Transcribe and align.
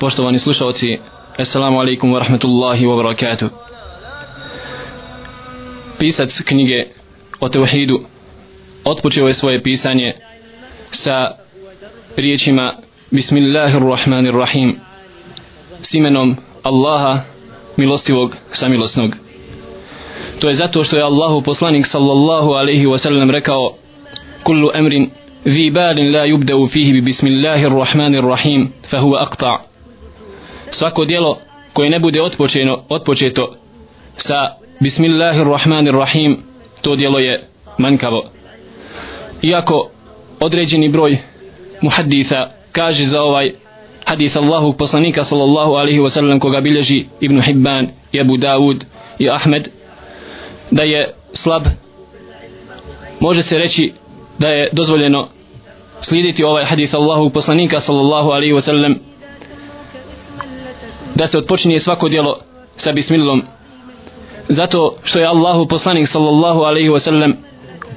Poštovani 0.00 0.38
slušalci, 0.38 0.98
Assalamu 1.38 1.80
alaikum 1.80 2.12
wa 2.12 2.18
rahmatullahi 2.18 2.86
wa 2.86 2.96
barakatuh. 2.96 3.50
Pisac 5.98 6.42
knjige 6.44 6.84
o 7.40 7.48
Teuhidu 7.48 8.00
otpočeo 8.84 9.28
je 9.28 9.34
svoje 9.34 9.62
pisanje 9.62 10.12
sa 10.90 11.30
riječima 12.16 12.74
Bismillahirrahmanirrahim 13.10 14.80
s 15.82 15.94
imenom 15.94 16.36
Allaha 16.62 17.20
milostivog 17.76 18.36
samilosnog. 18.52 19.16
To 20.40 20.48
je 20.48 20.54
zato 20.54 20.84
što 20.84 20.96
je 20.96 21.02
Allahu 21.02 21.42
poslanik 21.42 21.86
sallallahu 21.86 22.52
alaihi 22.52 22.86
wa 22.86 22.98
sallam 22.98 23.30
rekao 23.30 23.76
Kullu 24.44 24.70
emrin 24.74 25.10
ذي 25.46 25.70
بال 25.70 26.12
لا 26.12 26.24
يبدأ 26.24 26.66
فيه 26.66 27.00
بسم 27.00 27.26
الله 27.26 27.66
الرحمن 27.66 28.14
الرحيم 28.14 28.70
فهو 28.82 29.16
أقطع 29.16 29.60
svako 30.71 31.05
djelo 31.05 31.37
koje 31.73 31.89
ne 31.89 31.99
bude 31.99 32.21
otpočeno, 32.21 32.83
otpočeto 32.89 33.55
sa 34.17 34.35
Bismillahirrahmanirrahim 34.79 36.37
to 36.81 36.95
djelo 36.95 37.19
je 37.19 37.47
manjkavo. 37.77 38.29
Iako 39.41 39.89
određeni 40.39 40.89
broj 40.89 41.17
muhaddisa 41.81 42.49
kaže 42.71 43.05
za 43.05 43.21
ovaj 43.21 43.51
hadith 44.05 44.37
Allahu 44.37 44.73
poslanika 44.73 45.23
sallallahu 45.23 45.71
alaihi 45.71 45.99
wasallam 45.99 46.39
koga 46.39 46.61
bilježi 46.61 47.05
Ibn 47.19 47.41
Hibban 47.41 47.87
i 48.11 48.19
Abu 48.21 48.37
Dawud 48.37 48.83
i 49.19 49.29
Ahmed 49.29 49.67
da 50.71 50.83
je 50.83 51.13
slab 51.33 51.63
može 53.19 53.43
se 53.43 53.57
reći 53.57 53.93
da 54.39 54.47
je 54.47 54.69
dozvoljeno 54.71 55.27
slijediti 56.01 56.43
ovaj 56.43 56.65
hadith 56.65 56.95
Allahu 56.95 57.29
poslanika 57.29 57.79
sallallahu 57.79 58.29
alaihi 58.29 58.53
wasallam 58.53 58.95
da 61.15 61.27
se 61.27 61.37
odpočinje 61.37 61.79
svako 61.79 62.09
djelo 62.09 62.37
sa 62.75 62.91
bismilom 62.91 63.41
zato 64.49 64.95
što 65.03 65.19
je 65.19 65.25
Allahu 65.25 65.67
poslanik 65.67 66.07
sallallahu 66.07 66.61
alaihi 66.61 66.89
wasallam 66.89 67.33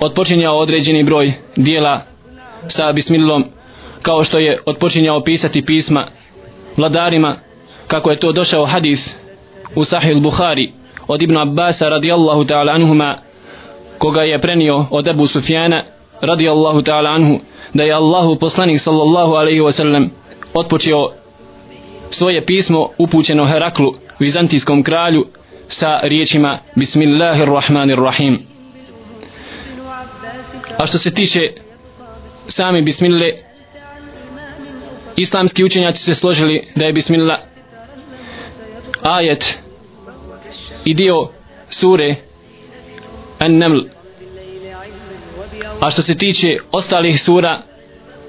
otpočinjao 0.01 0.59
određeni 0.59 1.03
broj 1.03 1.33
dijela 1.57 2.03
sa 2.69 2.93
bismilom 2.93 3.45
kao 4.03 4.25
što 4.25 4.39
je 4.39 4.59
otpočinjao 4.67 5.21
pisati 5.25 5.65
pisma 5.65 6.07
vladarima 6.77 7.37
kako 7.87 8.11
je 8.11 8.17
to 8.17 8.33
došao 8.33 8.65
hadis 8.65 9.15
u 9.75 9.85
sahih 9.85 10.23
Bukhari 10.23 10.73
od 11.09 11.23
Ibn 11.23 11.37
Abbasa 11.37 11.89
radijallahu 11.89 12.45
ta'ala 12.45 12.75
anhuma 12.75 13.19
koga 13.99 14.23
je 14.23 14.39
prenio 14.39 14.87
od 14.91 15.09
Ebu 15.09 15.27
Sufjana 15.27 15.85
radijallahu 16.21 16.83
ta'ala 16.83 17.15
anhu 17.15 17.39
da 17.75 17.83
je 17.83 17.93
Allahu 17.95 18.37
poslanik 18.37 18.81
sallallahu 18.81 19.33
alaihi 19.33 19.61
wasallam 19.61 20.09
otpočeo 20.55 21.11
svoje 22.11 22.47
pismo 22.47 22.89
upućeno 22.99 23.47
Heraklu 23.47 23.95
vizantijskom 24.19 24.83
kralju 24.83 25.27
sa 25.69 26.01
riječima 26.03 26.59
Bismillahirrahmanirrahim 26.77 28.55
a 30.79 30.87
što 30.87 30.99
se 30.99 31.11
tiče 31.11 31.41
sami 32.49 32.83
Bismille 32.83 33.33
islamski 35.17 35.65
učenjaci 35.65 36.03
se 36.03 36.15
složili 36.15 36.63
da 36.75 36.85
je 36.85 36.93
Bismillah 36.93 37.39
ajet 39.03 39.59
i 40.85 40.95
dio 40.95 41.29
sure 41.69 42.15
An-Naml. 43.39 43.81
A 45.81 45.91
što 45.91 46.03
se 46.03 46.19
tiče 46.19 46.57
ostalih 46.73 47.23
sura 47.23 47.63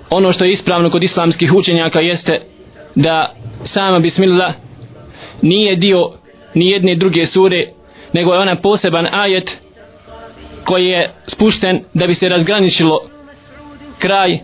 ono 0.10 0.32
što 0.32 0.46
je 0.46 0.52
ispravno 0.52 0.90
kod 0.90 1.04
islamskih 1.04 1.54
učenjaka 1.54 2.00
jeste 2.00 2.42
da 2.96 3.36
sama 3.66 4.00
bismillah 4.00 4.54
nije 5.42 5.76
dio 5.76 6.12
ni 6.54 6.70
jedne 6.70 6.96
druge 6.96 7.26
sure 7.26 7.68
nego 8.14 8.34
je 8.34 8.40
ona 8.40 8.56
poseban 8.56 9.08
ajet 9.12 9.62
koji 10.66 10.86
je 10.86 11.10
spušten 11.28 11.84
da 11.94 12.08
bi 12.08 12.16
se 12.16 12.30
razgraničilo 12.30 13.00
kraj 14.00 14.40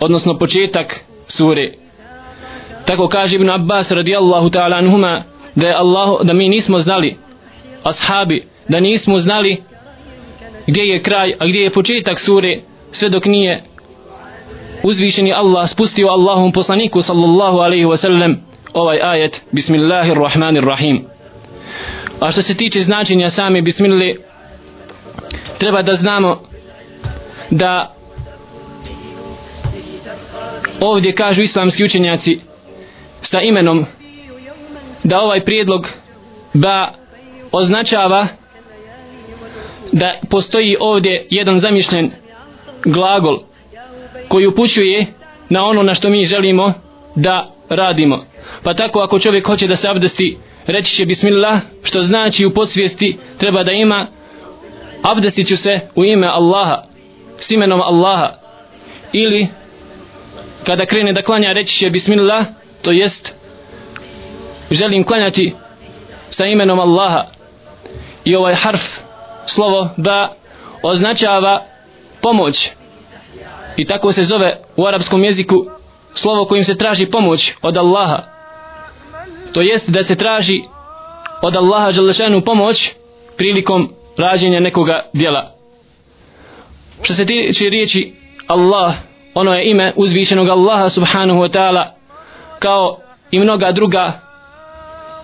odnosno 0.00 0.38
početak 0.38 1.04
sure. 1.26 1.72
Tako 2.84 3.08
kaže 3.08 3.36
Ibn 3.36 3.50
Abbas 3.50 3.90
radijallahu 3.90 4.50
ta'ala 4.50 4.76
anhuma 4.76 5.24
da 5.54 5.66
je 5.66 5.74
Allah 5.74 6.22
da 6.22 6.32
mi 6.32 6.48
nismo 6.48 6.78
znali 6.78 7.16
ashabi 7.82 8.46
da 8.68 8.80
nismo 8.80 9.18
znali 9.18 9.62
gdje 10.66 10.82
je 10.82 11.02
kraj 11.02 11.34
a 11.38 11.46
gdje 11.46 11.60
je 11.60 11.70
početak 11.70 12.20
sure 12.20 12.60
sve 12.92 13.08
dok 13.08 13.24
nije 13.24 13.62
uzvišeni 14.82 15.32
Allah 15.32 15.68
spustio 15.68 16.08
Allahom 16.08 16.52
poslaniku 16.52 17.02
sallallahu 17.02 17.58
alaihi 17.58 17.84
wasallam 17.84 17.96
sallam 17.96 18.53
ovaj 18.74 18.98
ajet 19.02 19.42
Bismillahirrahmanirrahim 19.52 21.04
a 22.20 22.32
što 22.32 22.42
se 22.42 22.56
tiče 22.56 22.80
značenja 22.80 23.30
same 23.30 23.62
Bismillah 23.62 24.16
treba 25.58 25.82
da 25.82 25.92
znamo 25.94 26.40
da 27.50 27.94
ovdje 30.80 31.12
kažu 31.12 31.42
islamski 31.42 31.84
učenjaci 31.84 32.40
sa 33.22 33.40
imenom 33.40 33.84
da 35.04 35.20
ovaj 35.20 35.44
prijedlog 35.44 35.88
ba 36.54 36.92
označava 37.52 38.26
da 39.92 40.14
postoji 40.30 40.76
ovdje 40.80 41.26
jedan 41.30 41.60
zamišljen 41.60 42.10
glagol 42.84 43.38
koji 44.28 44.46
upućuje 44.46 45.06
na 45.48 45.64
ono 45.64 45.82
na 45.82 45.94
što 45.94 46.10
mi 46.10 46.26
želimo 46.26 46.72
da 47.14 47.54
radimo. 47.68 48.33
Pa 48.62 48.74
tako 48.74 49.00
ako 49.00 49.18
čovjek 49.18 49.46
hoće 49.46 49.66
da 49.66 49.76
se 49.76 49.88
abdesti, 49.88 50.38
reći 50.66 50.96
će 50.96 51.06
bismillah, 51.06 51.60
što 51.82 52.02
znači 52.02 52.46
u 52.46 52.54
podsvijesti 52.54 53.18
treba 53.38 53.62
da 53.62 53.72
ima 53.72 54.06
abdestit 55.02 55.48
ću 55.48 55.56
se 55.56 55.80
u 55.94 56.04
ime 56.04 56.26
Allaha, 56.26 56.82
s 57.38 57.50
imenom 57.50 57.80
Allaha. 57.80 58.32
Ili 59.12 59.48
kada 60.66 60.86
krene 60.86 61.12
da 61.12 61.22
klanja 61.22 61.52
reći 61.52 61.76
će 61.76 61.90
bismillah, 61.90 62.46
to 62.82 62.92
jest 62.92 63.34
želim 64.70 65.04
klanjati 65.04 65.54
sa 66.30 66.46
imenom 66.46 66.80
Allaha. 66.80 67.24
I 68.24 68.36
ovaj 68.36 68.54
harf, 68.54 68.98
slovo 69.46 69.88
ba, 69.96 70.34
označava 70.82 71.64
pomoć 72.20 72.70
i 73.76 73.84
tako 73.84 74.12
se 74.12 74.24
zove 74.24 74.60
u 74.76 74.86
arapskom 74.86 75.24
jeziku 75.24 75.66
slovo 76.14 76.44
kojim 76.44 76.64
se 76.64 76.78
traži 76.78 77.06
pomoć 77.06 77.52
od 77.62 77.76
Allaha 77.76 78.33
to 79.54 79.60
jest 79.60 79.90
da 79.90 80.02
se 80.02 80.16
traži 80.16 80.62
od 81.42 81.56
Allaha 81.56 81.92
Đalešanu 81.92 82.40
pomoć 82.40 82.94
prilikom 83.36 83.92
rađenja 84.16 84.60
nekoga 84.60 85.10
djela. 85.12 85.54
Što 87.02 87.14
se 87.14 87.26
tiče 87.26 87.68
riječi 87.68 88.14
Allah 88.46 88.94
ono 89.34 89.52
je 89.52 89.70
ime 89.70 89.92
uzvišenog 89.96 90.48
Allaha 90.48 90.88
subhanahu 90.88 91.40
wa 91.40 91.50
ta'ala 91.50 91.84
kao 92.58 92.98
i 93.30 93.38
mnoga 93.38 93.72
druga 93.72 94.20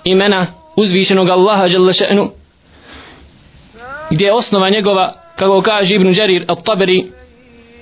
imena 0.04 0.46
uzvišenog 0.76 1.28
Allaha 1.28 1.68
Đalešanu 1.68 2.30
gdje 4.10 4.24
je 4.26 4.34
osnova 4.34 4.70
njegova 4.70 5.12
kako 5.36 5.62
kaže 5.62 5.94
Ibn 5.94 6.12
Đarir 6.12 6.44
al-Taberi 6.46 7.12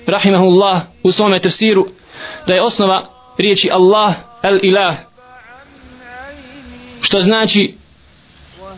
rahimahullah 0.07 0.81
u 1.03 1.11
svome 1.11 1.39
tefsiru 1.39 1.87
da 2.47 2.53
je 2.53 2.61
osnova 2.61 3.05
riječi 3.37 3.69
Allah 3.71 4.13
el 4.43 4.59
ilah 4.63 5.08
što 7.01 7.19
znači 7.19 7.75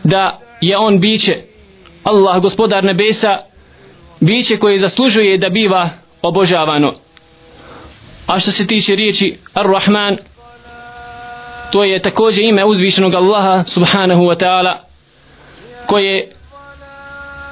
da 0.04 0.40
je 0.60 0.78
on 0.78 1.00
biće 1.00 1.36
Allah 2.04 2.42
gospodar 2.42 2.84
nebesa 2.84 3.38
biće 4.20 4.56
koje 4.56 4.78
zaslužuje 4.78 5.38
da 5.38 5.48
biva 5.48 5.90
obožavano. 6.22 6.94
A 8.26 8.40
što 8.40 8.50
se 8.50 8.66
tiče 8.66 8.94
riječi 8.94 9.38
Ar-Rahman 9.54 10.16
to 11.72 11.84
je 11.84 12.02
također 12.02 12.44
ime 12.44 12.64
uzvišenog 12.64 13.14
Allaha 13.14 13.64
subhanahu 13.66 14.22
wa 14.22 14.44
ta'ala 14.44 14.76
koje 15.86 16.32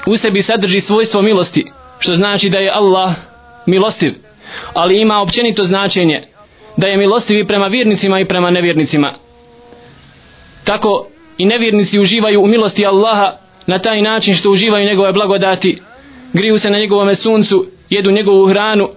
u 0.06 0.16
sebi 0.16 0.42
sadrži 0.42 0.80
svojstvo 0.80 1.22
milosti 1.22 1.64
što 1.98 2.14
znači 2.14 2.48
da 2.48 2.58
je 2.58 2.70
Allah 2.74 3.10
milostiv. 3.66 4.14
Ali 4.74 5.00
ima 5.00 5.20
općenito 5.20 5.64
značenje 5.64 6.22
da 6.76 6.86
je 6.86 6.96
milostiv 6.96 7.38
i 7.38 7.46
prema 7.46 7.66
vjernicima 7.66 8.20
i 8.20 8.24
prema 8.24 8.50
nevjernicima 8.50 9.14
tako 10.70 11.06
i 11.38 11.46
nevjernici 11.46 11.98
uživaju 11.98 12.42
u 12.42 12.46
milosti 12.46 12.86
Allaha 12.86 13.32
na 13.66 13.78
taj 13.78 14.02
način 14.02 14.34
što 14.34 14.50
uživaju 14.50 14.86
njegove 14.86 15.12
blagodati 15.12 15.82
griju 16.32 16.58
se 16.58 16.70
na 16.70 16.78
njegovom 16.78 17.14
suncu 17.14 17.66
jedu 17.90 18.10
njegovu 18.10 18.46
hranu 18.46 18.88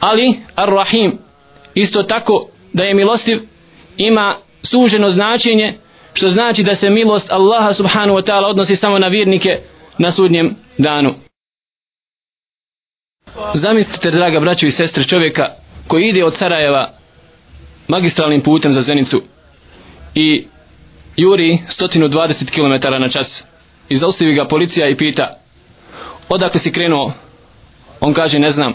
ali 0.00 0.34
Ar-Rahim 0.56 1.12
isto 1.74 2.02
tako 2.02 2.48
da 2.72 2.82
je 2.82 2.94
milostiv 2.94 3.38
ima 3.96 4.36
suženo 4.62 5.10
značenje 5.10 5.78
što 6.12 6.28
znači 6.28 6.62
da 6.62 6.74
se 6.74 6.90
milost 6.90 7.32
Allaha 7.32 7.72
subhanahu 7.72 8.18
wa 8.18 8.26
ta'ala 8.26 8.50
odnosi 8.50 8.76
samo 8.76 8.98
na 8.98 9.08
vjernike 9.08 9.58
na 9.98 10.10
sudnjem 10.10 10.54
danu. 10.78 11.14
Zamislite 13.54 14.10
draga 14.10 14.40
braćo 14.40 14.66
i 14.66 14.70
sestre 14.70 15.04
čovjeka 15.04 15.46
koji 15.88 16.08
ide 16.08 16.24
od 16.24 16.34
Sarajeva 16.34 16.92
magistralnim 17.88 18.40
putem 18.40 18.74
za 18.74 18.82
Zenicu 18.82 19.22
i 20.14 20.46
juri 21.16 21.58
120 21.68 22.50
km 22.50 23.02
na 23.02 23.08
čas. 23.08 23.46
I 23.88 23.96
zaustavi 23.96 24.34
ga 24.34 24.48
policija 24.48 24.88
i 24.88 24.96
pita 24.96 25.40
odakle 26.30 26.60
si 26.60 26.72
krenuo? 26.72 27.12
On 28.00 28.14
kaže 28.14 28.38
ne 28.38 28.50
znam. 28.50 28.74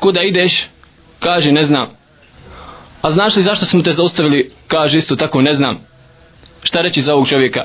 Kuda 0.00 0.22
ideš? 0.22 0.66
Kaže 1.18 1.52
ne 1.52 1.62
znam. 1.62 1.88
A 3.02 3.10
znaš 3.10 3.36
li 3.36 3.42
zašto 3.42 3.66
smo 3.66 3.82
te 3.82 3.92
zaustavili? 3.92 4.52
Kaže 4.68 4.98
isto 4.98 5.16
tako 5.16 5.42
ne 5.42 5.54
znam. 5.54 5.78
Šta 6.62 6.80
reći 6.80 7.00
za 7.00 7.14
ovog 7.14 7.28
čovjeka? 7.28 7.64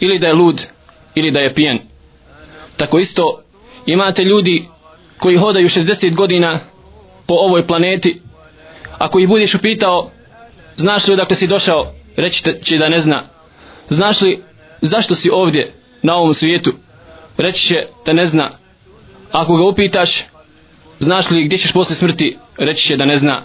Ili 0.00 0.18
da 0.18 0.26
je 0.26 0.34
lud 0.34 0.66
ili 1.14 1.30
da 1.30 1.40
je 1.40 1.54
pijen. 1.54 1.78
Tako 2.76 2.98
isto 2.98 3.42
imate 3.86 4.24
ljudi 4.24 4.68
koji 5.18 5.36
hodaju 5.36 5.68
60 5.68 6.14
godina 6.14 6.60
po 7.26 7.34
ovoj 7.34 7.66
planeti. 7.66 8.20
Ako 8.98 9.18
ih 9.18 9.28
budeš 9.28 9.54
upitao 9.54 10.10
znaš 10.76 11.06
li 11.06 11.14
odakle 11.14 11.36
si 11.36 11.46
došao 11.46 11.92
reći 12.16 12.42
će 12.62 12.78
da 12.78 12.88
ne 12.88 12.98
zna 12.98 13.28
znaš 13.88 14.20
li 14.20 14.42
zašto 14.80 15.14
si 15.14 15.30
ovdje 15.30 15.72
na 16.02 16.14
ovom 16.16 16.34
svijetu? 16.34 16.72
Reći 17.36 17.66
će 17.66 17.86
da 18.06 18.12
ne 18.12 18.26
zna. 18.26 18.50
Ako 19.32 19.56
ga 19.56 19.64
upitaš 19.64 20.24
znaš 20.98 21.30
li 21.30 21.44
gdje 21.44 21.58
ćeš 21.58 21.72
posle 21.72 21.96
smrti? 21.96 22.36
Reći 22.58 22.86
će 22.86 22.96
da 22.96 23.04
ne 23.04 23.16
zna. 23.16 23.42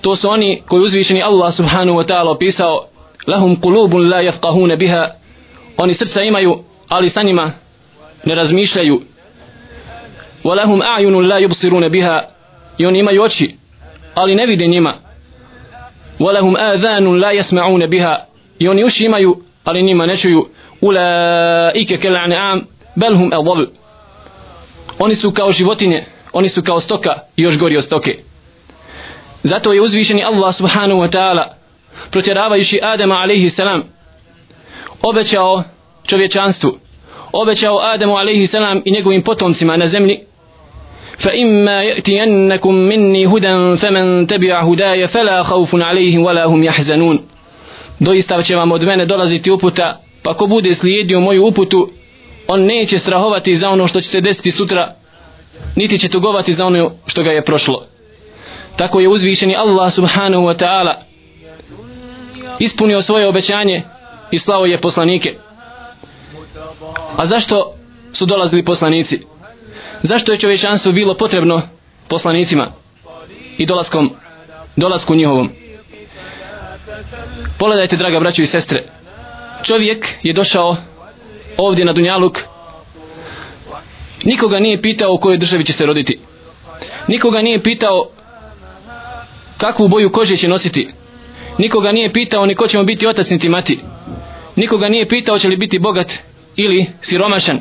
To 0.00 0.16
su 0.16 0.28
oni 0.30 0.62
koji 0.66 0.82
uzvišeni 0.82 1.22
Allah 1.22 1.54
subhanahu 1.54 1.98
wa 1.98 2.06
ta'ala 2.06 2.30
opisao 2.30 2.88
lahum 3.26 3.60
kulubun 3.60 4.08
la 4.08 4.22
jafqahune 4.22 4.76
biha. 4.76 5.08
Oni 5.76 5.94
srca 5.94 6.22
imaju 6.22 6.64
ali 6.88 7.10
sa 7.10 7.22
njima 7.22 7.52
ne 8.24 8.34
razmišljaju. 8.34 9.02
Wa 10.44 10.56
lahum 10.56 10.80
a'yunun 10.80 11.28
la 11.28 11.40
yubsiruna 11.40 11.88
biha. 11.88 12.22
I 12.78 12.86
oni 12.86 12.98
imaju 12.98 13.22
oči 13.22 13.56
ali 14.14 14.34
ne 14.34 14.46
vide 14.46 14.66
njima. 14.66 14.94
Wa 16.18 16.32
lahum 16.32 16.56
adhanun 16.56 17.20
la 17.20 17.32
yasma'una 17.32 17.86
biha 17.86 18.16
i 18.59 18.67
oni 18.67 18.83
uši 18.83 19.05
imaju 19.05 19.43
ali 19.63 19.83
njima 19.83 20.05
ne 20.05 20.17
čuju 20.17 20.47
ulaike 20.81 21.97
kal 21.97 22.15
an'am 22.15 22.61
bal 22.95 23.15
hum 23.15 23.31
adall 23.33 23.65
oni 24.99 25.15
su 25.15 25.31
kao 25.31 25.51
životinje 25.51 26.05
oni 26.33 26.49
su 26.49 26.61
kao 26.61 26.79
stoka 26.79 27.19
i 27.35 27.41
još 27.41 27.57
gori 27.57 27.77
od 27.77 27.83
stoke 27.83 28.17
zato 29.43 29.73
je 29.73 29.81
uzvišeni 29.81 30.23
Allah 30.23 30.55
subhanahu 30.55 31.01
wa 31.01 31.09
ta'ala 31.11 31.43
protjeravajući 32.11 32.79
Adama 32.83 33.15
alaihi 33.15 33.49
salam 33.49 33.83
obećao 35.01 35.63
čovječanstvu 36.07 36.77
obećao 37.31 37.79
Adamu 37.93 38.17
alaihi 38.17 38.47
salam 38.47 38.81
i 38.85 38.91
njegovim 38.91 39.21
potomcima 39.23 39.77
na 39.77 39.87
zemlji 39.87 40.19
فإما 41.19 41.83
يأتينكم 41.83 42.73
مني 42.73 43.27
هدى 43.27 43.77
فمن 43.77 44.27
تبع 44.27 44.61
هداي 44.61 45.07
فلا 45.07 45.43
خوف 45.43 45.75
عليهم 45.75 46.23
ولا 46.23 46.45
هم 46.45 46.63
يحزنون 46.63 47.19
doista 47.98 48.42
će 48.42 48.56
vam 48.56 48.72
od 48.72 48.84
mene 48.84 49.06
dolaziti 49.06 49.50
uputa 49.50 50.00
pa 50.22 50.34
ko 50.34 50.46
bude 50.46 50.74
slijedio 50.74 51.20
moju 51.20 51.46
uputu 51.46 51.90
on 52.48 52.60
neće 52.60 52.98
strahovati 52.98 53.56
za 53.56 53.70
ono 53.70 53.86
što 53.86 54.00
će 54.00 54.08
se 54.08 54.20
desiti 54.20 54.50
sutra 54.50 54.94
niti 55.76 55.98
će 55.98 56.08
tugovati 56.08 56.52
za 56.52 56.66
ono 56.66 56.90
što 57.06 57.22
ga 57.22 57.30
je 57.30 57.44
prošlo. 57.44 57.86
Tako 58.76 59.00
je 59.00 59.08
uzvišeni 59.08 59.56
Allah 59.56 59.92
subhanahu 59.92 60.44
wa 60.44 60.64
ta'ala 60.64 60.94
ispunio 62.58 63.02
svoje 63.02 63.28
obećanje 63.28 63.82
i 64.30 64.38
slavo 64.38 64.66
je 64.66 64.80
poslanike. 64.80 65.34
A 67.16 67.26
zašto 67.26 67.74
su 68.12 68.26
dolazili 68.26 68.64
poslanici? 68.64 69.20
Zašto 70.02 70.32
je 70.32 70.38
čovječanstvo 70.38 70.92
bilo 70.92 71.16
potrebno 71.16 71.62
poslanicima 72.08 72.72
i 73.58 73.66
dolaskom 73.66 74.10
dolasku 74.76 75.14
njihovom? 75.14 75.63
Pogledajte 77.58 77.96
draga 77.96 78.20
braćo 78.20 78.42
i 78.42 78.46
sestre 78.46 78.84
čovjek 79.64 80.08
je 80.22 80.32
došao 80.32 80.76
ovdje 81.56 81.84
na 81.84 81.92
Dunjaluk. 81.92 82.38
Nikoga 84.24 84.58
nije 84.58 84.82
pitao 84.82 85.12
u 85.12 85.18
kojoj 85.18 85.38
državi 85.38 85.64
će 85.64 85.72
se 85.72 85.86
roditi. 85.86 86.18
Nikoga 87.08 87.42
nije 87.42 87.62
pitao 87.62 88.08
kakvu 89.58 89.88
boju 89.88 90.12
kože 90.12 90.36
će 90.36 90.48
nositi. 90.48 90.88
Nikoga 91.58 91.92
nije 91.92 92.12
pitao 92.12 92.46
ni 92.46 92.54
ko 92.54 92.66
će 92.66 92.78
mu 92.78 92.84
biti 92.84 93.06
otac 93.06 93.30
niti 93.30 93.48
mati. 93.48 93.78
Nikoga 94.56 94.88
nije 94.88 95.08
pitao 95.08 95.38
će 95.38 95.48
li 95.48 95.56
biti 95.56 95.78
bogat 95.78 96.12
ili 96.56 96.86
siromašan. 97.00 97.60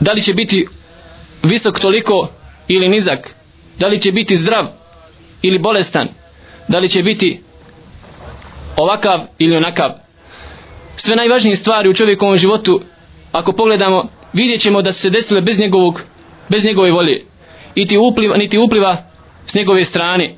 Da 0.00 0.12
li 0.12 0.22
će 0.22 0.34
biti 0.34 0.66
visok 1.42 1.80
toliko 1.80 2.28
ili 2.68 2.88
nizak. 2.88 3.34
Da 3.78 3.86
li 3.86 4.00
će 4.00 4.12
biti 4.12 4.36
zdrav 4.36 4.66
ili 5.42 5.58
bolestan. 5.58 6.08
Da 6.68 6.78
li 6.78 6.88
će 6.88 7.02
biti 7.02 7.40
ovakav 8.82 9.20
ili 9.38 9.56
onakav. 9.56 9.90
Sve 10.96 11.16
najvažnije 11.16 11.56
stvari 11.56 11.88
u 11.88 11.94
čovjekovom 11.94 12.38
životu 12.38 12.80
ako 13.32 13.52
pogledamo 13.52 14.08
vidjet 14.32 14.60
ćemo 14.60 14.82
da 14.82 14.92
su 14.92 15.00
se 15.00 15.10
desile 15.10 15.40
bez 15.40 15.58
njegovog 15.58 16.02
bez 16.48 16.64
njegove 16.64 16.90
volje. 16.90 17.24
Niti 17.76 17.98
upliva, 17.98 18.36
niti 18.36 18.58
upliva 18.58 19.04
s 19.46 19.54
njegove 19.54 19.84
strane. 19.84 20.34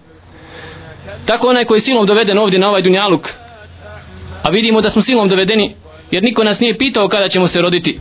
Tako 1.27 1.49
onaj 1.49 1.65
koji 1.65 1.77
je 1.77 1.81
silom 1.81 2.07
doveden 2.07 2.39
ovdje 2.39 2.59
na 2.59 2.69
ovaj 2.69 2.83
dunjaluk 2.83 3.29
a 4.43 4.51
vidimo 4.51 4.81
da 4.81 4.91
smo 4.91 5.03
silom 5.03 5.29
dovedeni 5.29 5.75
jer 6.11 6.23
niko 6.23 6.45
nas 6.45 6.61
nije 6.61 6.79
pitao 6.79 7.09
kada 7.09 7.29
ćemo 7.29 7.47
se 7.47 7.63
roditi. 7.63 8.01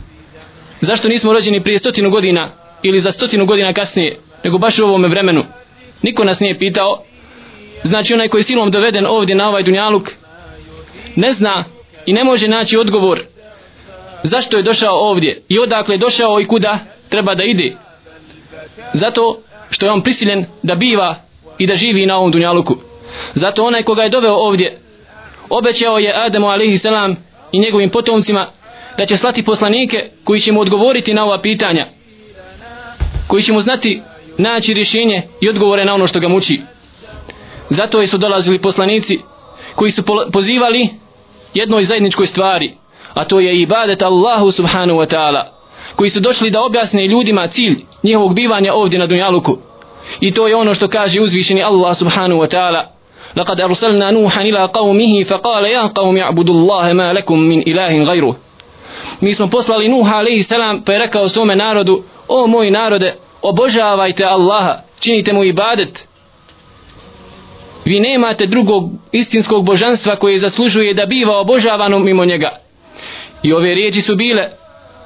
Zašto 0.80 1.08
nismo 1.08 1.32
rođeni 1.32 1.62
prije 1.62 1.78
stotinu 1.78 2.10
godina 2.10 2.50
ili 2.82 3.00
za 3.00 3.10
stotinu 3.10 3.46
godina 3.46 3.72
kasnije 3.72 4.16
nego 4.44 4.58
baš 4.58 4.78
u 4.78 4.84
ovome 4.84 5.08
vremenu? 5.08 5.44
Niko 6.02 6.24
nas 6.24 6.40
nije 6.40 6.58
pitao. 6.58 7.04
Znači 7.84 8.14
onaj 8.14 8.28
koji 8.28 8.40
je 8.40 8.44
silom 8.44 8.70
doveden 8.70 9.06
ovdje 9.06 9.36
na 9.36 9.48
ovaj 9.48 9.62
dunjaluk 9.62 10.10
ne 11.16 11.32
zna 11.32 11.64
i 12.06 12.12
ne 12.12 12.24
može 12.24 12.48
naći 12.48 12.76
odgovor 12.76 13.20
zašto 14.22 14.56
je 14.56 14.62
došao 14.62 14.94
ovdje 14.94 15.42
i 15.48 15.58
odakle 15.58 15.94
je 15.94 15.98
došao 15.98 16.40
i 16.40 16.44
kuda 16.44 16.78
treba 17.08 17.34
da 17.34 17.44
ide. 17.44 17.76
Zato 18.92 19.38
što 19.70 19.86
je 19.86 19.92
on 19.92 20.02
prisiljen 20.02 20.44
da 20.62 20.74
biva 20.74 21.16
i 21.58 21.66
da 21.66 21.74
živi 21.74 22.06
na 22.06 22.16
ovom 22.16 22.30
dunjaluku. 22.30 22.76
Zato 23.34 23.64
onaj 23.64 23.82
koga 23.82 24.02
je 24.02 24.08
doveo 24.08 24.34
ovdje 24.34 24.78
obećao 25.50 25.98
je 25.98 26.14
Adamu 26.26 26.46
alaihi 26.46 26.78
selam 26.78 27.16
i 27.52 27.58
njegovim 27.58 27.90
potomcima 27.90 28.50
da 28.98 29.06
će 29.06 29.16
slati 29.16 29.42
poslanike 29.42 30.10
koji 30.24 30.40
će 30.40 30.52
mu 30.52 30.60
odgovoriti 30.60 31.14
na 31.14 31.24
ova 31.24 31.40
pitanja 31.40 31.86
koji 33.26 33.42
će 33.42 33.52
mu 33.52 33.60
znati 33.60 34.02
naći 34.38 34.74
rješenje 34.74 35.22
i 35.40 35.48
odgovore 35.48 35.84
na 35.84 35.94
ono 35.94 36.06
što 36.06 36.20
ga 36.20 36.28
muči. 36.28 36.60
Zato 37.70 38.06
su 38.06 38.18
dolazili 38.18 38.58
poslanici 38.58 39.18
koji 39.74 39.90
su 39.90 40.02
pozivali 40.32 40.88
jednoj 41.53 41.83
zajedničkoj 41.85 42.27
stvari 42.27 42.73
a 43.13 43.25
to 43.25 43.39
je 43.39 43.61
ibadet 43.61 44.01
Allahu 44.01 44.51
subhanahu 44.51 44.99
wa 44.99 45.15
ta'ala 45.15 45.43
koji 45.95 46.09
su 46.09 46.19
došli 46.19 46.49
da 46.49 46.61
objasne 46.61 47.07
ljudima 47.07 47.47
cilj 47.47 47.75
njihovog 48.03 48.33
bivanja 48.33 48.73
ovdje 48.73 48.99
na 48.99 49.05
Dunjaluku 49.05 49.57
i 50.19 50.33
to 50.33 50.47
je 50.47 50.55
ono 50.55 50.73
što 50.73 50.87
kaže 50.87 51.21
uzvišeni 51.21 51.63
Allah 51.63 51.97
subhanahu 51.97 52.41
wa 52.41 52.47
ta'ala 52.57 52.97
لقد 53.35 53.61
أرسلنا 53.61 54.11
نوحا 54.11 54.41
إلى 54.41 54.69
قومه 54.73 55.23
فقال 55.23 55.65
يا 55.65 55.81
قوم 55.95 56.17
اعبدوا 56.17 56.55
الله 56.55 56.93
ما 56.93 57.13
لكم 57.13 57.39
من 57.39 57.59
إله 57.67 58.03
غيره 58.03 58.35
mi 59.21 59.33
smo 59.33 59.47
poslali 59.47 59.89
Nuha 59.89 60.17
alaihi 60.17 60.43
salam 60.43 60.83
pa 60.83 60.91
je 60.93 60.99
rekao 60.99 61.29
svome 61.29 61.55
narodu 61.55 62.03
o 62.27 62.47
moj 62.47 62.71
narode 62.71 63.15
obožavajte 63.41 64.23
Allaha 64.25 64.81
činite 64.99 65.33
mu 65.33 65.43
ibadet 65.43 66.07
Vi 67.84 68.00
nemate 68.00 68.46
drugog 68.46 68.90
istinskog 69.12 69.64
božanstva 69.64 70.16
koje 70.16 70.38
zaslužuje 70.38 70.94
da 70.94 71.06
biva 71.06 71.40
obožavano 71.40 71.98
mimo 71.98 72.24
njega. 72.24 72.56
I 73.42 73.52
ove 73.52 73.74
riječi 73.74 74.00
su 74.00 74.16
bile 74.16 74.50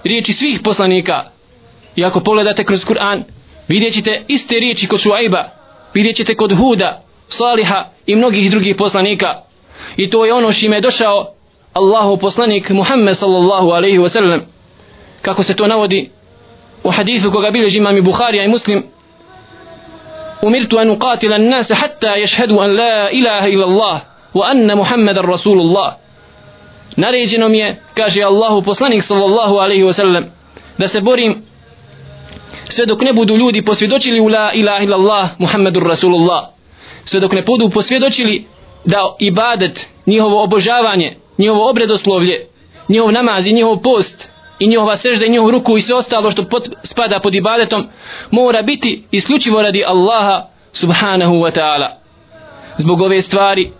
riječi 0.04 0.32
svih 0.32 0.60
poslanika. 0.60 1.24
I 1.96 2.04
ako 2.04 2.20
pogledate 2.20 2.64
kroz 2.64 2.84
Kur'an 2.84 3.22
vidjet 3.68 3.94
ćete 3.94 4.24
iste 4.28 4.54
riječi 4.54 4.86
kod 4.86 5.00
Šuajba, 5.00 5.48
vidjet 5.94 6.16
ćete 6.16 6.34
kod 6.34 6.56
Huda 6.58 7.02
Saliha 7.28 7.84
i 8.06 8.16
mnogih 8.16 8.50
drugih 8.50 8.76
poslanika. 8.76 9.26
I 9.96 10.10
to 10.10 10.24
je 10.24 10.34
ono 10.34 10.52
šime 10.52 10.76
je 10.76 10.80
došao 10.80 11.32
Allahu 11.72 12.16
poslanik 12.16 12.70
Muhammed 12.70 13.16
sallallahu 13.16 13.70
alaihi 13.70 13.98
wa 13.98 14.08
sallam 14.08 14.40
kako 15.22 15.42
se 15.42 15.54
to 15.54 15.66
navodi 15.66 16.10
u 16.82 16.90
hadithu 16.90 17.30
koga 17.30 17.50
bilježi 17.50 17.78
imam 17.78 17.96
i 17.96 18.02
Bukharija 18.02 18.44
i 18.44 18.48
Muslim 18.48 18.84
أمرت 20.46 20.74
أن 20.74 20.90
أقاتل 20.90 21.32
الناس 21.32 21.72
حتى 21.72 22.06
an 22.06 22.50
أن 22.50 22.76
لا 22.76 23.12
إله 23.12 23.46
إلا 23.46 23.64
الله 23.64 24.02
وأن 24.34 24.76
محمد 24.76 25.18
رسول 25.18 25.60
الله. 25.60 25.96
نريجي 26.98 27.36
نمي 27.36 27.76
كاشي 27.96 28.26
الله 28.26 28.62
poslanik 28.62 29.00
صلى 29.00 29.24
الله 29.24 29.62
عليه 29.62 29.84
وسلم. 29.84 30.30
da 30.78 30.88
se 30.88 31.00
borim 31.00 31.42
sve 32.68 32.86
dok 32.86 33.02
ne 33.02 33.12
budu 33.12 33.36
ljudi 33.36 33.64
posvjedočili 33.64 34.20
u 34.20 34.28
la 34.28 34.52
ilaha 34.52 34.84
illallah 34.84 35.28
Muhammedur 35.38 35.82
Rasulullah 35.82 36.44
sve 37.04 37.20
dok 37.20 37.32
ne 37.32 37.42
budu 37.42 37.70
posvjedočili 37.70 38.46
da 38.84 39.14
ibadet, 39.18 39.86
njihovo 40.06 40.42
obožavanje 40.42 41.16
njihovo 41.38 41.70
obredoslovlje 41.70 42.46
njihov 42.88 43.12
namaz 43.12 43.46
i 43.46 43.52
njihov 43.52 43.76
post 43.82 44.28
i 44.58 44.68
njihova 44.68 44.96
sežda 44.96 45.26
i 45.26 45.30
njihov 45.30 45.50
ruku 45.50 45.76
i 45.76 45.82
sve 45.82 45.94
ostalo 45.94 46.30
što 46.30 46.44
pod, 46.44 46.74
spada 46.82 47.20
pod 47.20 47.34
ibadetom 47.34 47.88
mora 48.30 48.62
biti 48.62 49.04
isključivo 49.10 49.62
radi 49.62 49.84
Allaha 49.86 50.46
subhanahu 50.72 51.34
wa 51.34 51.60
ta'ala. 51.60 51.88
Zbog 52.78 53.00
ove 53.00 53.22
stvari 53.22 53.72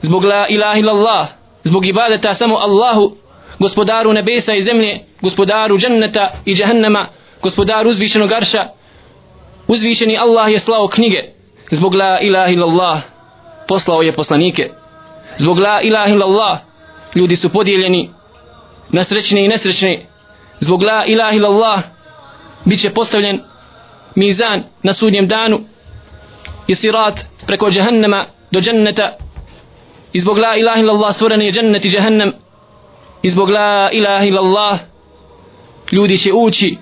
zbog 0.00 0.24
la 0.24 0.46
ilaha 0.48 0.78
illallah 0.78 1.28
zbog 1.64 1.86
ibadeta 1.86 2.34
samo 2.34 2.56
Allahu 2.56 3.16
gospodaru 3.58 4.12
nebesa 4.12 4.54
i 4.54 4.62
zemlje 4.62 5.00
gospodaru 5.20 5.78
dženneta 5.78 6.30
i 6.44 6.54
džahennama 6.54 7.06
gospodaru 7.42 7.90
uzvišenog 7.90 8.32
arša 8.32 8.66
uzvišeni 9.66 10.18
Allah 10.18 10.52
je 10.52 10.58
slao 10.58 10.88
knjige. 10.88 11.22
Zbog 11.70 11.94
la 11.94 12.18
ilaha 12.20 12.50
illallah 12.50 13.00
poslao 13.68 14.02
je 14.02 14.12
poslanike. 14.12 14.70
Zbog 15.38 15.58
la 15.58 15.80
ilaha 15.80 16.10
illallah 16.10 16.58
ljudi 17.14 17.36
su 17.36 17.48
podijeljeni 17.48 18.10
na 18.88 19.04
srećne 19.04 19.44
i 19.44 19.48
nesrećni 19.48 20.06
zbog 20.60 20.82
la 20.82 21.04
ilaha 21.06 21.36
illallah 21.36 21.82
bit 22.64 22.80
će 22.80 22.90
postavljen 22.90 23.40
mizan 24.14 24.62
na 24.82 24.92
sudnjem 24.92 25.26
danu 25.28 25.60
i 26.66 26.74
sirat 26.74 27.20
preko 27.46 27.70
džahannama 27.70 28.26
do 28.50 28.60
dženneta 28.60 29.16
i 30.12 30.20
zbog 30.20 30.38
la 30.38 30.56
ilaha 30.56 30.80
illallah 30.80 31.14
stvoren 31.14 31.42
je 31.42 31.52
džennet 31.52 31.84
i 31.84 31.90
džahannam 31.90 32.32
i 33.22 33.30
zbog 33.30 33.50
la 33.50 33.90
ilaha 33.92 34.24
illallah 34.24 34.78
ljudi 35.92 36.18
će 36.18 36.32
ući 36.32 36.76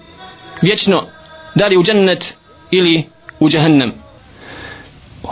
vječno 0.63 1.03
da 1.55 1.67
li 1.67 1.77
u 1.77 1.83
džennet 1.83 2.37
ili 2.71 3.05
u 3.41 3.49
džahannam 3.49 3.93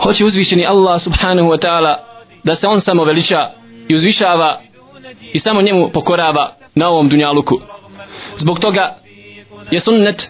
hoće 0.03 0.25
uzvišeni 0.25 0.65
Allah 0.65 1.01
subhanahu 1.01 1.49
wa 1.49 1.57
ta'ala 1.57 1.95
da 2.43 2.55
se 2.55 2.67
on 2.67 2.81
samo 2.81 3.03
veliča 3.03 3.51
i 3.87 3.95
uzvišava 3.95 4.61
i 5.33 5.39
samo 5.39 5.61
njemu 5.61 5.89
pokorava 5.93 6.55
na 6.75 6.89
ovom 6.89 7.09
dunjaluku 7.09 7.59
zbog 8.37 8.59
toga 8.59 8.97
je 9.71 9.79
sunnet 9.79 10.29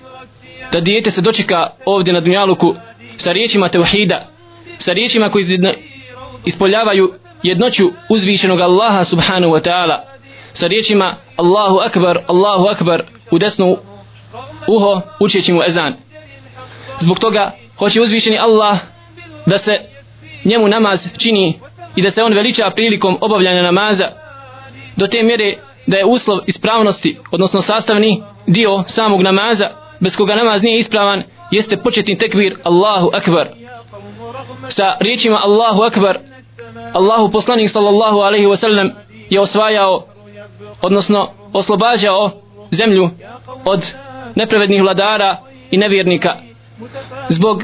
da 0.71 0.79
dijete 0.79 1.11
se 1.11 1.21
dočeka 1.21 1.69
ovdje 1.85 2.13
na 2.13 2.19
dunjaluku 2.19 2.75
sa 3.17 3.31
riječima 3.31 3.69
tevhida 3.69 4.27
sa 4.77 4.93
riječima 4.93 5.29
koji 5.29 5.45
ispoljavaju 6.45 7.13
jednoću 7.43 7.83
uzvišenog 8.09 8.59
Allaha 8.59 9.03
subhanahu 9.03 9.53
wa 9.53 9.69
ta'ala 9.69 9.99
sa 10.53 10.67
riječima 10.67 11.15
Allahu 11.35 11.77
akbar, 11.79 12.19
Allahu 12.27 12.67
akbar 12.67 13.03
u 13.31 13.37
desnu 13.37 13.77
uho 14.67 15.01
učeći 15.19 15.53
mu 15.53 15.61
ezan. 15.63 15.93
Zbog 16.99 17.19
toga 17.19 17.51
hoće 17.77 18.01
uzvišeni 18.01 18.37
Allah 18.37 18.77
da 19.45 19.57
se 19.57 19.71
njemu 20.45 20.67
namaz 20.67 21.07
čini 21.17 21.59
i 21.95 22.01
da 22.01 22.11
se 22.11 22.23
on 22.23 22.33
veliča 22.33 22.71
prilikom 22.75 23.17
obavljanja 23.21 23.61
namaza. 23.61 24.07
Do 24.95 25.07
te 25.07 25.23
mjere 25.23 25.57
da 25.87 25.97
je 25.97 26.05
uslov 26.05 26.39
ispravnosti 26.47 27.17
odnosno 27.31 27.61
sastavni 27.61 28.23
dio 28.47 28.83
samog 28.87 29.21
namaza 29.21 29.69
bez 29.99 30.15
koga 30.15 30.35
namaz 30.35 30.63
nije 30.63 30.79
ispravan 30.79 31.23
jeste 31.51 31.77
početni 31.77 32.17
tekbir 32.17 32.57
Allahu 32.63 33.09
akbar. 33.13 33.49
Sa 34.69 34.97
riječima 34.99 35.39
Allahu 35.43 35.81
akbar 35.81 36.19
Allahu 36.93 37.31
poslanik 37.31 37.69
sallallahu 37.69 38.19
alaihi 38.19 38.47
wasallam 38.47 38.91
je 39.29 39.39
osvajao 39.41 40.05
odnosno 40.81 41.29
oslobađao 41.53 42.31
zemlju 42.71 43.09
od 43.65 43.93
nepravednih 44.35 44.81
vladara 44.81 45.37
i 45.71 45.77
nevjernika. 45.77 46.35
Zbog 47.29 47.63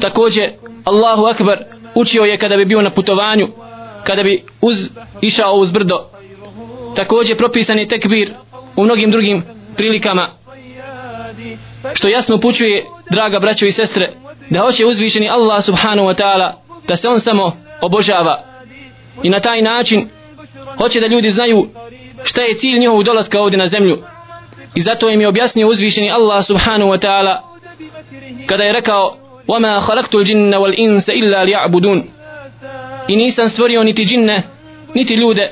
također 0.00 0.52
Allahu 0.84 1.24
akbar 1.26 1.64
učio 1.94 2.24
je 2.24 2.38
kada 2.38 2.56
bi 2.56 2.64
bio 2.64 2.82
na 2.82 2.90
putovanju 2.90 3.48
kada 4.04 4.22
bi 4.22 4.44
uz, 4.60 4.90
išao 5.20 5.54
uz 5.54 5.72
brdo. 5.72 6.10
također 6.95 7.37
propisan 7.37 7.77
je 7.77 7.87
tekbir 7.87 8.33
u 8.75 8.83
mnogim 8.83 9.11
drugim 9.11 9.43
prilikama 9.75 10.29
što 11.93 12.07
jasno 12.07 12.35
upućuje 12.35 12.85
draga 13.11 13.39
braćo 13.39 13.65
i 13.65 13.71
sestre 13.71 14.11
da 14.49 14.59
hoće 14.59 14.85
uzvišeni 14.85 15.29
Allah 15.29 15.63
subhanahu 15.63 16.07
wa 16.07 16.21
ta'ala 16.21 16.53
da 16.87 16.95
se 16.95 17.09
on 17.09 17.19
samo 17.19 17.57
obožava 17.81 18.43
i 19.23 19.29
na 19.29 19.39
taj 19.39 19.61
način 19.61 20.09
hoće 20.77 20.99
da 20.99 21.07
ljudi 21.07 21.29
znaju 21.29 21.67
šta 22.23 22.41
je 22.41 22.57
cilj 22.57 22.79
njihovog 22.79 23.03
dolaska 23.03 23.41
ovdje 23.41 23.57
na 23.57 23.67
zemlju 23.67 23.97
i 24.75 24.81
zato 24.81 25.09
im 25.09 25.21
je 25.21 25.27
objasnio 25.27 25.67
uzvišeni 25.67 26.11
Allah 26.11 26.45
subhanahu 26.45 26.91
wa 26.91 27.07
ta'ala 27.07 27.37
kada 28.45 28.63
je 28.63 28.73
rekao 28.73 29.15
وَمَا 29.49 29.79
خَلَقْتُ 29.79 30.15
الْجِنَّ 30.15 30.53
وَالْإِنسَ 30.55 31.09
إِلَّا 31.09 31.43
لِيَعْبُدُونَ 31.45 32.03
i 33.07 33.15
nisam 33.15 33.49
stvorio 33.49 33.83
niti 33.83 34.05
džinne 34.05 34.43
niti 34.95 35.13
ljude 35.13 35.51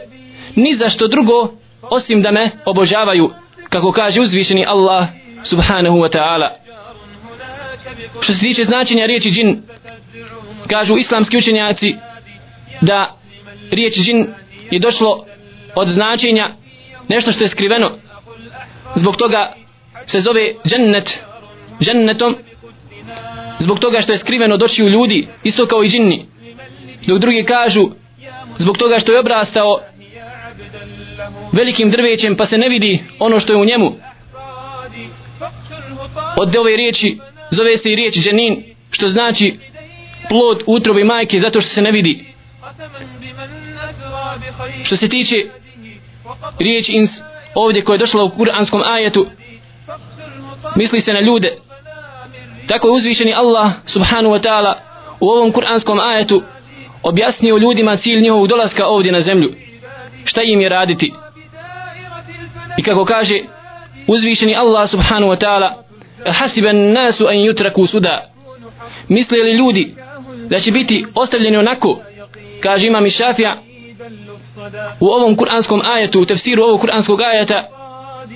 ni 0.56 0.74
za 0.74 0.90
što 0.90 1.08
drugo 1.08 1.52
osim 1.82 2.22
da 2.22 2.30
me 2.30 2.50
obožavaju 2.64 3.30
kako 3.68 3.92
kaže 3.92 4.20
uzvišeni 4.20 4.64
Allah 4.68 5.06
subhanahu 5.42 5.98
wa 5.98 6.18
ta'ala. 6.18 6.48
Što 8.20 8.32
se 8.32 8.40
tiče 8.40 8.64
značenja 8.64 9.06
riječi 9.06 9.30
džin 9.30 9.62
kažu 10.70 10.96
islamski 10.96 11.38
učenjaci 11.38 11.94
da 12.80 13.16
riječ 13.70 13.98
džin 13.98 14.34
je 14.70 14.78
došlo 14.78 15.26
od 15.74 15.88
značenja 15.88 16.54
nešto 17.08 17.32
što 17.32 17.44
je 17.44 17.48
skriveno. 17.48 17.98
Zbog 18.94 19.16
toga 19.16 19.52
se 20.06 20.20
zove 20.20 20.54
džennet 20.66 21.24
džennetom. 21.80 22.36
Zbog 23.58 23.78
toga 23.78 24.00
što 24.00 24.12
je 24.12 24.18
skriveno 24.18 24.56
doći 24.56 24.84
u 24.84 24.88
ljudi 24.88 25.28
isto 25.44 25.66
kao 25.66 25.82
i 25.82 25.88
džinni. 25.88 26.26
Dok 27.06 27.18
drugi 27.18 27.44
kažu 27.44 27.90
zbog 28.58 28.78
toga 28.78 28.98
što 28.98 29.12
je 29.12 29.20
obrastao 29.20 29.80
velikim 31.52 31.90
drvećem 31.90 32.36
pa 32.36 32.46
se 32.46 32.58
ne 32.58 32.68
vidi 32.68 33.04
ono 33.18 33.40
što 33.40 33.52
je 33.52 33.56
u 33.56 33.64
njemu. 33.64 33.92
Od 36.36 36.56
ove 36.56 36.76
riječi 36.76 37.18
zove 37.50 37.76
se 37.76 37.92
i 37.92 37.96
riječ 37.96 38.14
dženin 38.14 38.62
što 38.90 39.08
znači 39.08 39.58
plod 40.28 40.62
utrobi 40.66 41.04
majke 41.04 41.40
zato 41.40 41.60
što 41.60 41.70
se 41.70 41.82
ne 41.82 41.90
vidi. 41.90 42.24
Što 44.82 44.96
se 44.96 45.08
tiče 45.08 45.36
riječ 46.58 46.88
ins 46.88 47.10
ovdje 47.54 47.84
koja 47.84 47.94
je 47.94 47.98
došla 47.98 48.24
u 48.24 48.30
kuranskom 48.30 48.82
ajetu 48.84 49.26
misli 50.76 51.00
se 51.00 51.12
na 51.12 51.20
ljude. 51.20 51.56
Tako 52.66 52.88
je 52.88 52.92
uzvišeni 52.92 53.34
Allah 53.34 53.72
subhanahu 53.86 54.34
wa 54.34 54.42
ta'ala 54.42 54.74
u 55.20 55.28
ovom 55.28 55.52
kuranskom 55.52 55.98
ajetu 56.00 56.42
objasnio 57.02 57.56
ljudima 57.56 57.96
cilj 57.96 58.20
njihovog 58.20 58.48
dolaska 58.48 58.86
ovdje 58.86 59.12
na 59.12 59.20
zemlju. 59.20 59.54
Šta 60.24 60.42
im 60.42 60.60
je 60.60 60.68
raditi? 60.68 61.12
I 62.78 62.82
kako 62.82 63.04
kaže 63.04 63.40
uzvišeni 64.06 64.56
Allah 64.56 64.88
subhanahu 64.88 65.32
wa 65.32 65.38
ta'ala 65.44 65.82
hasiban 66.32 66.92
nasu 66.92 67.26
an 67.26 67.36
yutraku 67.36 67.86
suda. 67.86 68.30
Misle 69.08 69.38
li 69.38 69.52
ljudi 69.52 69.94
da 70.48 70.60
će 70.60 70.70
biti 70.70 71.04
ostavljeni 71.14 71.56
onako 71.56 71.98
kaže 72.60 72.86
imam 72.86 73.10
Šafija 73.10 73.62
u 75.00 75.06
ovom 75.06 75.36
kuranskom 75.36 75.80
ajetu 75.84 76.20
u 76.20 76.24
tefsiru 76.24 76.62
ovog 76.62 76.80
kuranskog 76.80 77.20
ajeta 77.20 77.68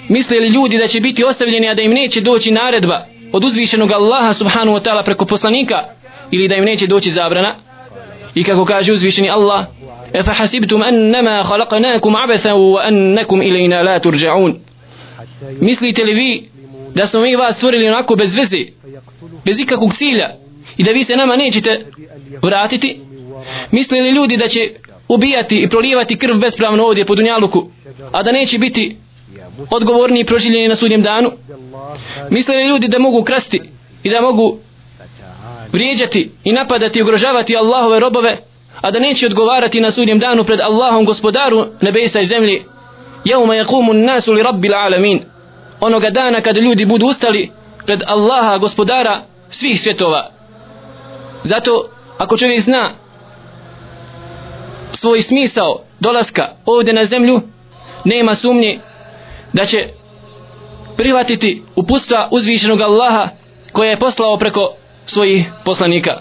misle 0.08 0.38
li 0.38 0.48
ljudi 0.48 0.78
da 0.78 0.86
će 0.86 1.00
biti 1.00 1.24
ostavljeni 1.24 1.68
a 1.68 1.74
da 1.74 1.82
im 1.82 1.90
neće 1.90 2.20
doći 2.20 2.50
naredba 2.50 3.06
od 3.32 3.44
uzvišenog 3.44 3.92
Allaha 3.92 4.34
subhanahu 4.34 4.78
wa 4.78 4.82
ta'ala 4.82 5.04
preko 5.04 5.24
poslanika 5.24 5.82
ili 6.30 6.48
da 6.48 6.54
im 6.54 6.64
neće 6.64 6.86
doći 6.86 7.10
zabrana? 7.10 7.54
I 8.34 8.44
kako 8.44 8.64
kaže 8.64 8.92
uzvišeni 8.92 9.30
Allah 9.30 9.64
أفحسبتم 10.14 10.82
أنما 10.82 11.42
annama 11.42 11.44
khalaqnakum 11.44 12.14
وأنكم 12.14 12.74
wa 12.74 12.82
annakum 12.82 13.42
ilayna 13.42 13.82
la 13.82 14.00
turja'un 14.00 14.54
mislite 15.60 16.04
li 16.04 16.14
vi 16.14 16.48
da 16.94 17.06
smo 17.06 17.20
mi 17.20 17.36
vas 17.36 17.56
stvorili 17.56 17.88
onako 17.88 18.16
bez 18.16 18.34
veze 18.34 18.64
bez 19.44 19.58
ikakvog 19.58 19.94
cilja 19.94 20.30
i 20.76 20.82
da 20.82 20.90
vi 20.90 21.04
se 21.04 21.16
nama 21.16 21.36
nećete 21.36 21.86
vratiti? 22.42 23.00
Misle 23.70 24.00
li 24.00 24.10
ljudi 24.10 24.36
da 24.36 24.48
će 24.48 24.60
ubijati 25.08 25.56
i 25.56 25.68
prolijevati 25.68 26.18
krv 26.18 26.38
bespravno 26.38 26.84
ovdje 26.84 27.04
po 27.04 27.14
Dunjaluku 27.14 27.70
a 28.12 28.22
da 28.22 28.32
neće 28.32 28.58
biti 28.58 28.96
odgovorni 29.70 30.20
i 30.20 30.24
proživljeni 30.24 30.68
na 30.68 30.76
sudnjem 30.76 31.02
danu? 31.02 31.32
Misle 32.30 32.56
li 32.56 32.68
ljudi 32.68 32.88
da 32.88 32.98
mogu 32.98 33.24
krasti 33.24 33.60
i 34.02 34.10
da 34.10 34.20
mogu 34.20 34.58
vrijeđati 35.72 36.30
i 36.44 36.52
napadati 36.52 36.98
i 36.98 37.02
ugrožavati 37.02 37.56
Allahove 37.56 38.00
robove? 38.00 38.36
A 38.80 38.90
da 38.90 38.98
neće 38.98 39.26
odgovarati 39.26 39.80
na 39.80 39.90
sudnjem 39.90 40.18
danu 40.18 40.44
pred 40.44 40.60
Allahom 40.60 41.04
gospodaru 41.04 41.66
nebesa 41.80 42.20
i 42.20 42.26
zemlji. 42.26 42.64
Jevma 43.24 43.54
jakumu 43.54 43.92
nasu 43.92 44.32
li 44.32 44.42
rabbil 44.42 44.74
alamin. 44.74 45.22
Onoga 45.80 46.10
dana 46.10 46.40
kada 46.40 46.60
ljudi 46.60 46.86
budu 46.86 47.06
ustali 47.06 47.50
pred 47.86 48.02
Allaha 48.06 48.58
gospodara 48.58 49.22
svih 49.48 49.80
svjetova. 49.80 50.30
Zato 51.42 51.88
ako 52.18 52.36
čovjek 52.36 52.60
zna 52.60 52.94
svoj 54.92 55.22
smisao 55.22 55.80
dolaska 56.00 56.48
ovdje 56.66 56.94
na 56.94 57.04
zemlju 57.04 57.40
nema 58.04 58.34
sumnje 58.34 58.80
da 59.52 59.64
će 59.64 59.88
prihvatiti 60.96 61.62
uputstva 61.76 62.28
uzvišenog 62.32 62.80
Allaha 62.80 63.28
koje 63.72 63.88
je 63.90 63.98
poslao 63.98 64.38
preko 64.38 64.72
svojih 65.06 65.50
poslanika. 65.64 66.20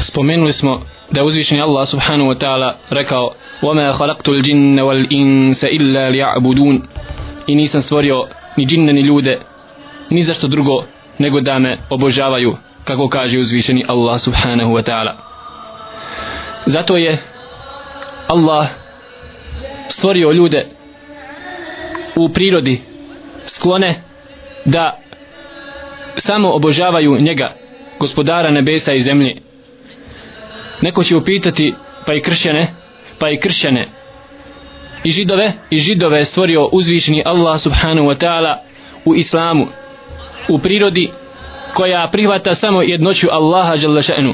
spomenuli 0.00 0.52
smo 0.52 0.80
da 1.10 1.20
je 1.20 1.24
uzvišeni 1.26 1.60
Allah 1.60 1.88
subhanahu 1.88 2.30
wa 2.30 2.38
ta'ala 2.38 2.76
rekao 2.90 3.30
وَمَا 3.62 3.92
خَلَقْتُ 3.92 4.28
الْجِنَّ 4.28 4.80
وَالْإِنسَ 4.80 5.64
إِلَّا 5.64 6.10
لِيَعْبُدُونَ 6.10 6.82
i 7.46 7.54
nisam 7.54 7.82
stvorio 7.82 8.28
ni 8.56 8.66
džinne 8.66 8.92
ni 8.92 9.00
ljude 9.00 9.38
ni 10.10 10.22
zašto 10.22 10.48
drugo 10.48 10.84
nego 11.18 11.40
da 11.40 11.58
me 11.58 11.78
obožavaju 11.90 12.56
kako 12.84 13.08
kaže 13.08 13.38
uzvišeni 13.38 13.84
Allah 13.88 14.20
subhanahu 14.20 14.74
wa 14.74 14.82
ta'ala 14.82 15.16
zato 16.66 16.96
je 16.96 17.18
Allah 18.28 18.66
stvorio 19.88 20.32
ljude 20.32 20.66
u 22.16 22.28
prirodi 22.28 22.80
sklone 23.46 24.02
da 24.64 25.00
samo 26.16 26.50
obožavaju 26.52 27.20
njega 27.20 27.52
gospodara 27.99 28.51
nebesa 28.51 28.93
i 28.93 29.03
zemlje. 29.03 29.35
Neko 30.81 31.03
će 31.03 31.15
upitati 31.15 31.73
pa 32.05 32.13
i 32.13 32.21
kršćane? 32.21 32.67
Pa 33.19 33.29
i 33.29 33.37
kršćane? 33.37 33.85
I 35.03 35.11
židove? 35.11 35.53
I 35.69 35.77
židove 35.77 36.17
je 36.17 36.25
stvorio 36.25 36.69
uzvišeni 36.71 37.23
Allah 37.25 37.59
subhanahu 37.59 38.07
wa 38.07 38.17
ta'ala 38.25 38.57
u 39.05 39.15
islamu 39.15 39.67
u 40.49 40.59
prirodi 40.59 41.11
koja 41.73 42.09
prihvata 42.11 42.55
samo 42.55 42.81
jednoću 42.81 43.27
Allaha 43.31 43.75
jalla 43.75 44.01
še'nu. 44.01 44.33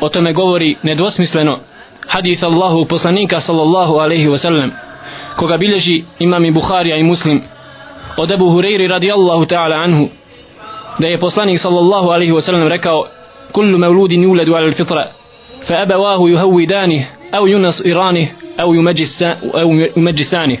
O 0.00 0.08
tome 0.08 0.32
govori 0.32 0.76
nedvosmisleno 0.82 1.58
hadith 2.06 2.44
Allahu 2.44 2.86
poslanika 2.86 3.40
sallallahu 3.40 3.94
alaihi 3.98 4.28
wa 4.28 4.38
sallam 4.38 4.70
koga 5.36 5.56
bilježi 5.56 6.04
imam 6.18 6.44
i 6.44 6.50
Bukharija 6.50 6.96
i 6.96 7.02
Muslim 7.02 7.42
od 8.16 8.30
Ebu 8.30 8.44
Hureyri 8.44 8.88
radijallahu 8.88 9.44
ta'ala 9.44 9.82
anhu 9.84 10.08
da 10.98 11.08
je 11.08 11.18
poslanik 11.18 11.58
sallallahu 11.58 12.10
alaihi 12.10 12.32
wa 12.32 12.40
sallam 12.40 12.68
rekao 12.68 13.06
kullu 13.52 13.78
mevludin 13.78 14.22
yuledu 14.24 14.56
ala 14.56 14.72
fitra 14.72 15.12
fa 15.64 15.82
abawahu 15.82 16.28
yuhawidani 16.28 17.06
au 17.32 17.46
yunasirani 17.48 18.28
au 18.58 18.74
yumajisani. 19.96 20.60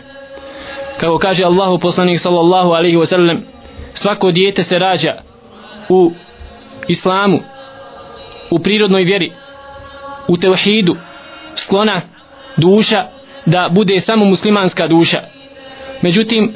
Kako 1.00 1.18
kaže 1.18 1.44
Allahu 1.44 1.78
poslanik 1.78 2.20
sallallahu 2.20 2.74
alaihi 2.74 2.96
wa 2.96 3.06
sallam 3.06 3.40
svako 3.94 4.30
dijete 4.30 4.62
se 4.62 4.78
rađa 4.78 5.14
u 5.88 6.12
islamu 6.88 7.40
u 8.50 8.58
prirodnoj 8.58 9.04
vjeri 9.04 9.32
u 10.28 10.36
tevhidu 10.36 10.96
sklona 11.56 12.02
duša 12.56 13.06
da 13.46 13.68
bude 13.72 14.00
samo 14.00 14.24
muslimanska 14.24 14.86
duša. 14.86 15.18
Međutim 16.02 16.54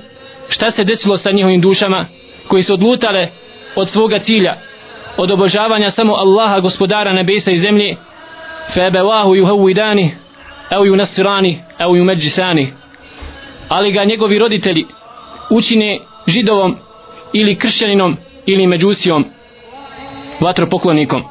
šta 0.49 0.71
se 0.71 0.85
desilo 0.85 1.17
sa 1.17 1.31
njihovim 1.31 1.61
dušama 1.61 2.07
koji 2.49 2.63
su 2.63 2.75
odlutale 2.75 3.29
od 3.77 3.89
svoga 3.89 4.19
cilja 4.19 4.55
od 5.17 5.31
obožavanja 5.31 5.91
samo 5.91 6.15
Allaha 6.15 6.61
gospodara 6.61 7.13
nebesa 7.13 7.51
i 7.51 7.57
zemlje. 7.57 7.97
Febevahu 8.75 9.35
juhavidani 9.35 10.15
au 10.71 10.85
yunasirani 10.85 11.57
au 11.79 11.97
yumeđisani 11.97 12.67
ali 13.69 13.93
ga 13.93 14.05
njegovi 14.05 14.39
roditelji 14.39 14.87
učine 15.51 15.99
židovom 16.27 16.77
ili 17.33 17.57
kršćaninom 17.57 18.17
ili 18.47 18.67
međusijom 18.67 19.25
vatropoklonikom. 20.41 21.23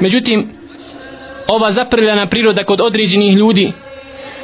Međutim 0.00 0.48
ova 1.48 1.70
zaprljana 1.70 2.26
priroda 2.26 2.64
kod 2.64 2.80
određenih 2.80 3.36
ljudi 3.36 3.72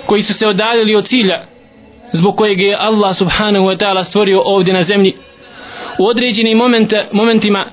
koji 0.07 0.23
su 0.23 0.35
se 0.35 0.49
odaljili 0.49 0.97
od 0.97 1.05
cilja 1.05 1.45
zbog 2.13 2.37
kojeg 2.37 2.61
je 2.61 2.77
Allah 2.81 3.17
subhanahu 3.17 3.67
wa 3.67 3.77
ta'ala 3.77 4.05
stvorio 4.05 4.43
ovdje 4.45 4.75
na 4.75 4.83
zemlji 4.83 5.15
u 5.99 6.07
određenim 6.07 6.59
momente, 6.59 7.09
momentima 7.13 7.67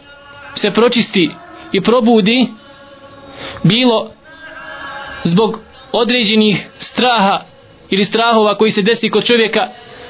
se 0.55 0.71
pročisti 0.71 1.29
i 1.71 1.81
probudi 1.81 2.47
bilo 3.63 4.11
zbog 5.23 5.59
određenih 5.91 6.67
straha 6.79 7.41
ili 7.89 8.05
strahova 8.05 8.57
koji 8.57 8.71
se 8.71 8.81
desi 8.81 9.09
kod 9.09 9.23
čovjeka 9.23 9.67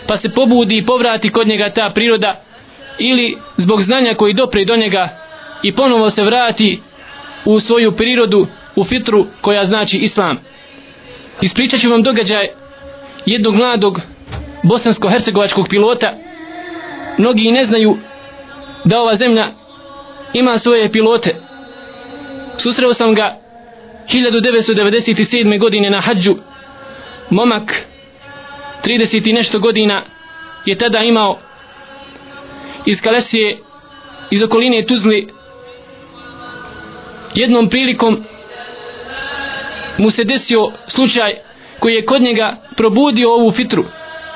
pa 0.08 0.18
se 0.18 0.30
pobudi 0.30 0.78
i 0.78 0.86
povrati 0.86 1.30
kod 1.30 1.48
njega 1.48 1.72
ta 1.76 1.92
priroda 1.96 2.42
ili 3.00 3.38
zbog 3.58 3.82
znanja 3.82 4.14
koji 4.14 4.34
dopre 4.34 4.66
do 4.66 4.76
njega 4.76 5.10
i 5.64 5.76
ponovo 5.76 6.10
se 6.10 6.24
vrati 6.24 6.82
u 7.46 7.60
svoju 7.60 7.92
prirodu 7.92 8.48
u 8.76 8.84
fitru 8.84 9.26
koja 9.42 9.66
znači 9.66 9.98
islam. 9.98 10.38
Ispričat 11.42 11.80
ću 11.80 11.90
vam 11.90 12.04
događaj 12.04 12.48
jednog 13.26 13.56
mladog 13.56 14.00
bosansko-hercegovačkog 14.64 15.70
pilota 15.70 16.14
mnogi 17.18 17.52
ne 17.52 17.64
znaju 17.64 17.98
da 18.84 19.00
ova 19.00 19.16
zemlja 19.16 19.52
ima 20.34 20.58
svoje 20.58 20.92
pilote 20.92 21.36
susreo 22.58 22.94
sam 22.94 23.14
ga 23.14 23.38
1997. 24.08 25.60
godine 25.60 25.90
na 25.90 26.02
hađu 26.02 26.36
momak 27.30 27.86
30 28.86 29.30
i 29.30 29.34
nešto 29.34 29.60
godina 29.60 30.04
je 30.66 30.78
tada 30.78 31.00
imao 31.00 31.40
iz 32.86 33.02
Kalesije 33.02 33.58
iz 34.32 34.44
okoline 34.44 34.86
Tuzli 34.86 35.28
jednom 37.36 37.70
prilikom 37.70 38.24
mu 39.98 40.10
se 40.10 40.24
desio 40.24 40.72
slučaj 40.88 41.34
koji 41.80 41.94
je 41.94 42.06
kod 42.06 42.22
njega 42.22 42.58
probudio 42.78 43.34
ovu 43.34 43.52
fitru 43.52 43.86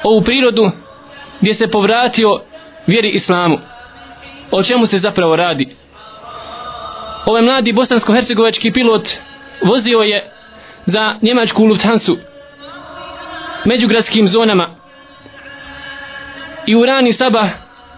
ovu 0.03 0.21
prirodu 0.21 0.71
gdje 1.41 1.53
se 1.53 1.71
povratio 1.71 2.41
vjeri 2.87 3.09
islamu. 3.09 3.57
O 4.51 4.63
čemu 4.63 4.87
se 4.87 4.99
zapravo 4.99 5.35
radi? 5.35 5.75
Ovaj 7.25 7.41
mladi 7.41 7.73
bosansko-hercegovački 7.73 8.73
pilot 8.73 9.09
vozio 9.61 9.99
je 9.99 10.31
za 10.85 11.15
njemačku 11.21 11.65
Lufthansa 11.65 12.11
međugradskim 13.65 14.27
zonama. 14.27 14.75
I 16.67 16.75
u 16.75 16.85
rani 16.85 17.13
sabah 17.13 17.49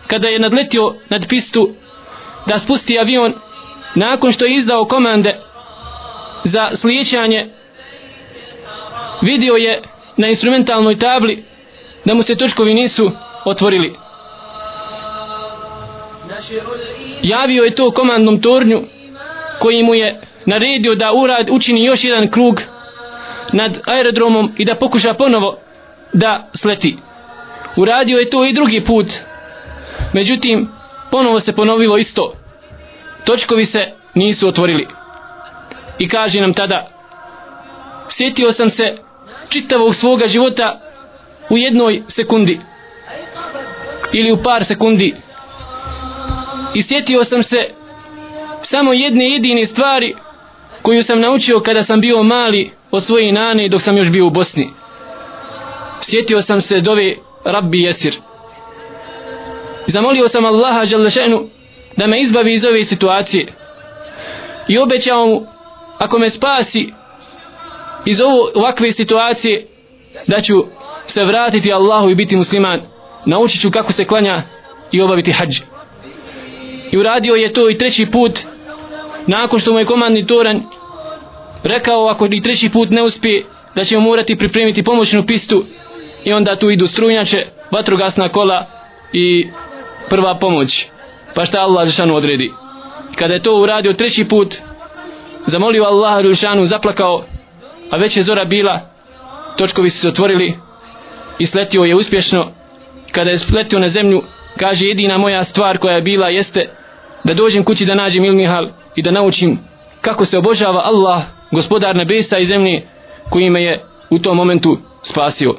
kada 0.08 0.28
je 0.28 0.40
nadletio 0.40 0.96
nad 1.10 1.28
pistu 1.28 1.70
da 2.46 2.60
spusti 2.60 3.00
avion 3.00 3.34
nakon 3.96 4.32
što 4.32 4.46
je 4.46 4.56
izdao 4.56 4.86
komande 4.86 5.40
za 6.44 6.70
slijećanje 6.74 7.50
vidio 9.22 9.54
je 9.54 9.82
na 10.18 10.28
instrumentalnoj 10.28 10.98
tabli 10.98 11.44
da 12.06 12.14
mu 12.14 12.24
se 12.24 12.36
točkovi 12.36 12.74
nisu 12.74 13.12
otvorili 13.46 14.07
javio 17.24 17.64
je 17.64 17.76
to 17.76 17.92
komandnom 17.92 18.42
tornju 18.42 18.84
koji 19.60 19.84
mu 19.84 19.96
je 19.96 20.22
naredio 20.46 20.96
da 20.96 21.14
urad 21.14 21.50
učini 21.50 21.86
još 21.86 22.04
jedan 22.04 22.30
krug 22.32 22.62
nad 23.54 23.82
aerodromom 23.86 24.52
i 24.58 24.66
da 24.66 24.76
pokuša 24.76 25.14
ponovo 25.14 25.60
da 26.14 26.50
sleti. 26.54 26.98
Uradio 27.78 28.18
je 28.18 28.30
to 28.30 28.46
i 28.46 28.54
drugi 28.54 28.82
put 28.82 29.14
međutim 30.14 30.70
ponovo 31.12 31.40
se 31.40 31.56
ponovilo 31.56 31.98
isto. 31.98 32.34
Točkovi 33.26 33.66
se 33.66 33.80
nisu 34.14 34.48
otvorili. 34.48 34.88
I 36.00 36.10
kaže 36.10 36.42
nam 36.42 36.54
tada 36.54 36.88
sjetio 38.10 38.52
sam 38.52 38.70
se 38.70 38.96
čitavog 39.50 39.96
svoga 39.96 40.28
života 40.28 40.80
u 41.50 41.58
jednoj 41.58 42.04
sekundi 42.08 42.60
ili 44.14 44.32
u 44.32 44.44
par 44.44 44.66
sekundi 44.66 45.16
i 46.74 46.82
sjetio 46.82 47.24
sam 47.24 47.44
se 47.44 47.58
samo 48.62 48.94
jedne 48.94 49.30
jedine 49.30 49.66
stvari 49.66 50.16
koju 50.82 51.04
sam 51.04 51.20
naučio 51.20 51.60
kada 51.60 51.84
sam 51.84 52.02
bio 52.02 52.24
mali 52.24 52.72
od 52.92 53.04
svoje 53.04 53.32
nane 53.32 53.70
dok 53.70 53.82
sam 53.82 53.98
još 53.98 54.10
bio 54.10 54.28
u 54.28 54.30
Bosni. 54.30 54.70
Sjetio 56.02 56.42
sam 56.42 56.62
se 56.62 56.82
dove 56.82 57.16
Rabbi 57.46 57.82
Jesir 57.82 58.16
zamolio 59.88 60.28
sam 60.28 60.46
Allaha 60.46 60.86
Đalešenu 60.86 61.50
da 61.96 62.08
me 62.08 62.22
izbavi 62.22 62.54
iz 62.54 62.66
ove 62.66 62.84
situacije. 62.84 63.48
I 64.68 64.78
obećao 64.78 65.26
mu 65.26 65.46
ako 65.98 66.20
me 66.20 66.30
spasi 66.30 66.94
iz 68.06 68.22
ovo, 68.22 68.50
ovakve 68.56 68.92
situacije 68.92 69.68
da 70.28 70.42
ću 70.42 70.54
se 71.08 71.24
vratiti 71.24 71.74
Allahu 71.74 72.10
i 72.10 72.16
biti 72.16 72.36
musliman. 72.36 72.82
Naučit 73.26 73.62
ću 73.62 73.72
kako 73.72 73.92
se 73.94 74.06
klanja 74.06 74.44
i 74.92 75.02
obaviti 75.02 75.32
hađe 75.32 75.62
i 76.92 76.98
uradio 76.98 77.34
je 77.34 77.54
to 77.54 77.70
i 77.70 77.78
treći 77.78 78.06
put 78.06 78.40
nakon 79.28 79.60
što 79.60 79.74
mu 79.74 79.80
je 79.80 79.86
komandni 79.86 80.26
toran 80.26 80.62
rekao 81.64 82.08
ako 82.08 82.28
i 82.32 82.42
treći 82.42 82.70
put 82.70 82.90
ne 82.90 83.02
uspije 83.04 83.46
da 83.76 83.84
ćemo 83.84 84.02
morati 84.02 84.36
pripremiti 84.36 84.84
pomoćnu 84.84 85.26
pistu 85.26 85.64
i 86.26 86.34
onda 86.34 86.56
tu 86.56 86.70
idu 86.70 86.88
strunjače 86.88 87.46
vatrogasna 87.72 88.30
kola 88.30 88.66
i 89.14 89.48
prva 90.10 90.38
pomoć. 90.40 90.88
Pa 91.36 91.46
šta 91.46 91.60
Allah 91.60 91.86
Žešanu 91.86 92.16
odredi? 92.16 92.52
Kada 93.16 93.34
je 93.34 93.42
to 93.42 93.56
uradio 93.56 93.94
treći 93.94 94.26
put 94.26 94.58
zamolio 95.46 95.84
Allah 95.84 96.26
Žešanu 96.26 96.66
zaplakao 96.66 97.24
a 97.92 97.98
već 97.98 98.18
je 98.18 98.24
zora 98.24 98.46
bila 98.46 98.90
točkovi 99.58 99.90
su 99.90 100.00
se 100.00 100.08
otvorili 100.08 100.54
i 101.40 101.46
sletio 101.46 101.84
je 101.84 101.96
uspješno. 101.96 102.52
Kada 103.12 103.30
je 103.30 103.38
sletio 103.38 103.80
na 103.80 103.88
zemlju 103.88 104.24
kaže 104.60 104.86
jedina 104.86 105.18
moja 105.18 105.44
stvar 105.44 105.78
koja 105.78 105.96
je 105.96 106.02
bila 106.02 106.30
jeste 106.30 106.70
da 107.28 107.34
dođem 107.34 107.64
kući 107.64 107.86
da 107.86 107.96
nađem 107.96 108.26
ilmihal 108.26 108.68
i 108.96 109.02
da 109.02 109.12
naučim 109.12 109.60
kako 110.02 110.26
se 110.26 110.38
obožava 110.38 110.82
Allah 110.84 111.22
gospodar 111.52 111.96
nebesa 111.96 112.38
i 112.38 112.46
zemlje 112.46 112.88
koji 113.30 113.50
me 113.50 113.64
je 113.64 113.84
u 114.10 114.20
tom 114.20 114.38
momentu 114.38 114.78
spasio. 115.04 115.56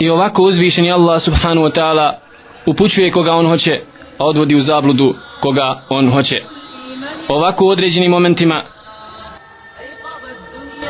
I 0.00 0.10
ovako 0.10 0.42
uzvišeni 0.42 0.92
Allah 0.92 1.22
subhanahu 1.22 1.66
wa 1.66 1.80
ta'ala 1.80 2.12
upućuje 2.66 3.10
koga 3.10 3.34
on 3.34 3.46
hoće 3.48 3.80
a 4.18 4.24
odvodi 4.26 4.56
u 4.56 4.60
zabludu 4.60 5.14
koga 5.40 5.82
on 5.88 6.10
hoće. 6.10 6.42
Ovako 7.28 7.64
u 7.64 7.68
određenim 7.68 8.10
momentima 8.10 8.64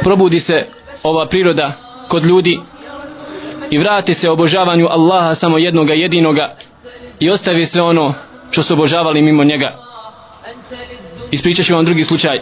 probudi 0.02 0.40
se 0.40 0.66
ova 1.02 1.26
priroda 1.26 1.72
kod 2.08 2.24
ljudi 2.24 2.60
i 3.70 3.78
vrati 3.78 4.14
se 4.14 4.30
obožavanju 4.30 4.86
Allaha 4.90 5.34
samo 5.34 5.58
jednoga 5.58 5.94
jedinoga 5.94 6.56
i 7.20 7.30
ostavi 7.30 7.66
sve 7.66 7.82
ono 7.82 8.14
što 8.50 8.62
su 8.62 8.72
obožavali 8.72 9.22
mimo 9.22 9.44
njega 9.44 9.83
ispričat 11.30 11.66
ću 11.66 11.74
vam 11.74 11.84
drugi 11.84 12.04
slučaj 12.04 12.40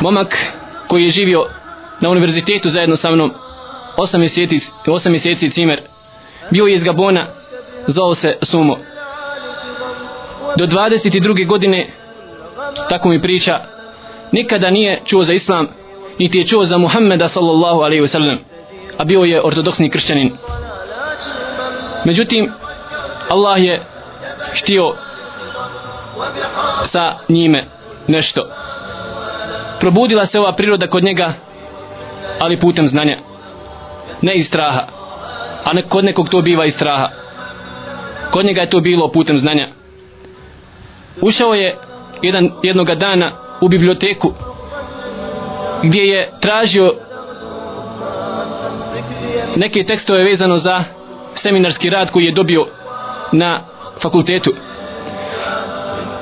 momak 0.00 0.36
koji 0.88 1.04
je 1.04 1.10
živio 1.10 1.46
na 2.00 2.10
univerzitetu 2.10 2.70
zajedno 2.70 2.96
sa 2.96 3.10
mnom 3.10 3.32
8 3.96 4.18
mjeseci, 4.18 4.70
8 4.86 5.08
mjeseci 5.08 5.50
cimer 5.50 5.80
bio 6.50 6.66
je 6.66 6.74
iz 6.74 6.84
Gabona 6.84 7.26
zvao 7.86 8.14
se 8.14 8.36
Sumo 8.42 8.76
do 10.56 10.66
22. 10.66 11.48
godine 11.48 11.86
tako 12.88 13.08
mi 13.08 13.22
priča 13.22 13.60
nikada 14.32 14.70
nije 14.70 15.00
čuo 15.04 15.22
za 15.22 15.32
islam 15.32 15.68
niti 16.18 16.38
je 16.38 16.46
čuo 16.46 16.64
za 16.64 16.78
Muhammeda 16.78 17.28
sallallahu 17.28 17.80
alaihi 17.80 18.02
wa 18.02 18.06
sallam 18.06 18.38
a 18.98 19.04
bio 19.04 19.20
je 19.20 19.40
ortodoksni 19.44 19.90
kršćanin 19.90 20.32
međutim 22.04 22.52
Allah 23.28 23.64
je 23.64 23.82
htio 24.54 24.94
sa 26.84 27.14
njime 27.28 27.64
nešto. 28.06 28.48
Probudila 29.80 30.26
se 30.26 30.40
ova 30.40 30.56
priroda 30.56 30.86
kod 30.86 31.04
njega 31.04 31.32
ali 32.38 32.60
putem 32.60 32.88
znanja 32.88 33.16
ne 34.22 34.34
iz 34.34 34.46
straha. 34.46 34.82
A 35.64 35.72
ne, 35.72 35.82
kod 35.82 36.04
nekog 36.04 36.28
to 36.28 36.42
biva 36.42 36.64
iz 36.64 36.74
straha. 36.74 37.08
Kod 38.30 38.46
njega 38.46 38.60
je 38.60 38.70
to 38.70 38.80
bilo 38.80 39.12
putem 39.12 39.38
znanja. 39.38 39.68
Ušao 41.20 41.54
je 41.54 41.76
jedan, 42.22 42.50
jednoga 42.62 42.94
dana 42.94 43.32
u 43.60 43.68
biblioteku 43.68 44.32
gdje 45.82 46.02
je 46.02 46.32
tražio 46.40 46.94
neke 49.56 49.84
tekstove 49.84 50.24
vezano 50.24 50.58
za 50.58 50.84
seminarski 51.34 51.90
rad 51.90 52.10
koji 52.10 52.24
je 52.24 52.32
dobio 52.32 52.66
na 53.32 53.64
fakultetu 54.02 54.54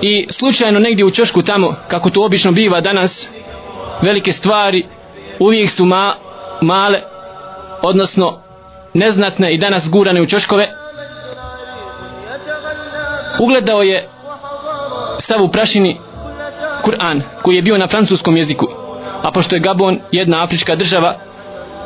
i 0.06 0.26
slučajno 0.30 0.78
negdje 0.80 1.04
u 1.04 1.10
čošku 1.10 1.42
tamo 1.42 1.74
kako 1.88 2.10
to 2.10 2.24
obično 2.24 2.52
biva 2.52 2.80
danas 2.80 3.28
velike 4.02 4.32
stvari 4.32 4.86
uvijek 5.38 5.70
su 5.70 5.84
ma, 5.84 6.14
male 6.60 7.00
odnosno 7.82 8.40
neznatne 8.94 9.54
i 9.54 9.58
danas 9.58 9.90
gurane 9.90 10.22
u 10.22 10.26
čoškove 10.26 10.68
ugledao 13.40 13.82
je 13.82 14.08
stav 15.18 15.42
u 15.42 15.48
prašini 15.48 15.98
Kur'an 16.82 17.20
koji 17.42 17.56
je 17.56 17.62
bio 17.62 17.78
na 17.78 17.86
francuskom 17.86 18.36
jeziku. 18.36 18.66
A 19.22 19.30
pošto 19.30 19.56
je 19.56 19.60
Gabon 19.60 20.00
jedna 20.12 20.42
afrička 20.42 20.76
država 20.76 21.16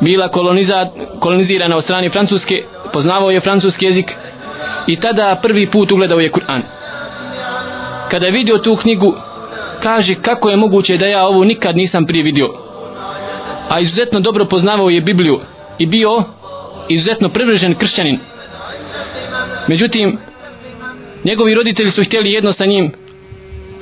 bila 0.01 0.27
koloniza, 0.27 0.87
kolonizirana 1.19 1.77
od 1.77 1.83
strane 1.83 2.09
francuske 2.09 2.63
poznavao 2.93 3.31
je 3.31 3.39
francuski 3.39 3.85
jezik 3.85 4.15
i 4.87 4.99
tada 4.99 5.39
prvi 5.41 5.69
put 5.71 5.91
ugledao 5.91 6.19
je 6.19 6.31
Kur'an 6.31 6.78
kada 8.09 8.25
je 8.25 8.31
vidio 8.31 8.57
tu 8.57 8.75
knjigu 8.75 9.15
kaže 9.83 10.15
kako 10.21 10.49
je 10.49 10.57
moguće 10.57 10.97
da 10.97 11.05
ja 11.05 11.25
ovo 11.25 11.43
nikad 11.43 11.77
nisam 11.77 12.05
prije 12.05 12.23
vidio? 12.23 12.53
A 13.69 13.79
izuzetno 13.79 14.19
dobro 14.19 14.45
poznavao 14.45 14.89
je 14.89 15.01
Bibliju 15.01 15.39
i 15.77 15.85
bio 15.85 16.23
izuzetno 16.89 17.29
privržen 17.29 17.75
kršćanin. 17.75 18.19
Međutim 19.67 20.17
njegovi 21.23 21.53
roditelji 21.53 21.91
su 21.91 22.03
htjeli 22.03 22.31
jedno 22.31 22.53
sa 22.53 22.65
njim. 22.65 22.91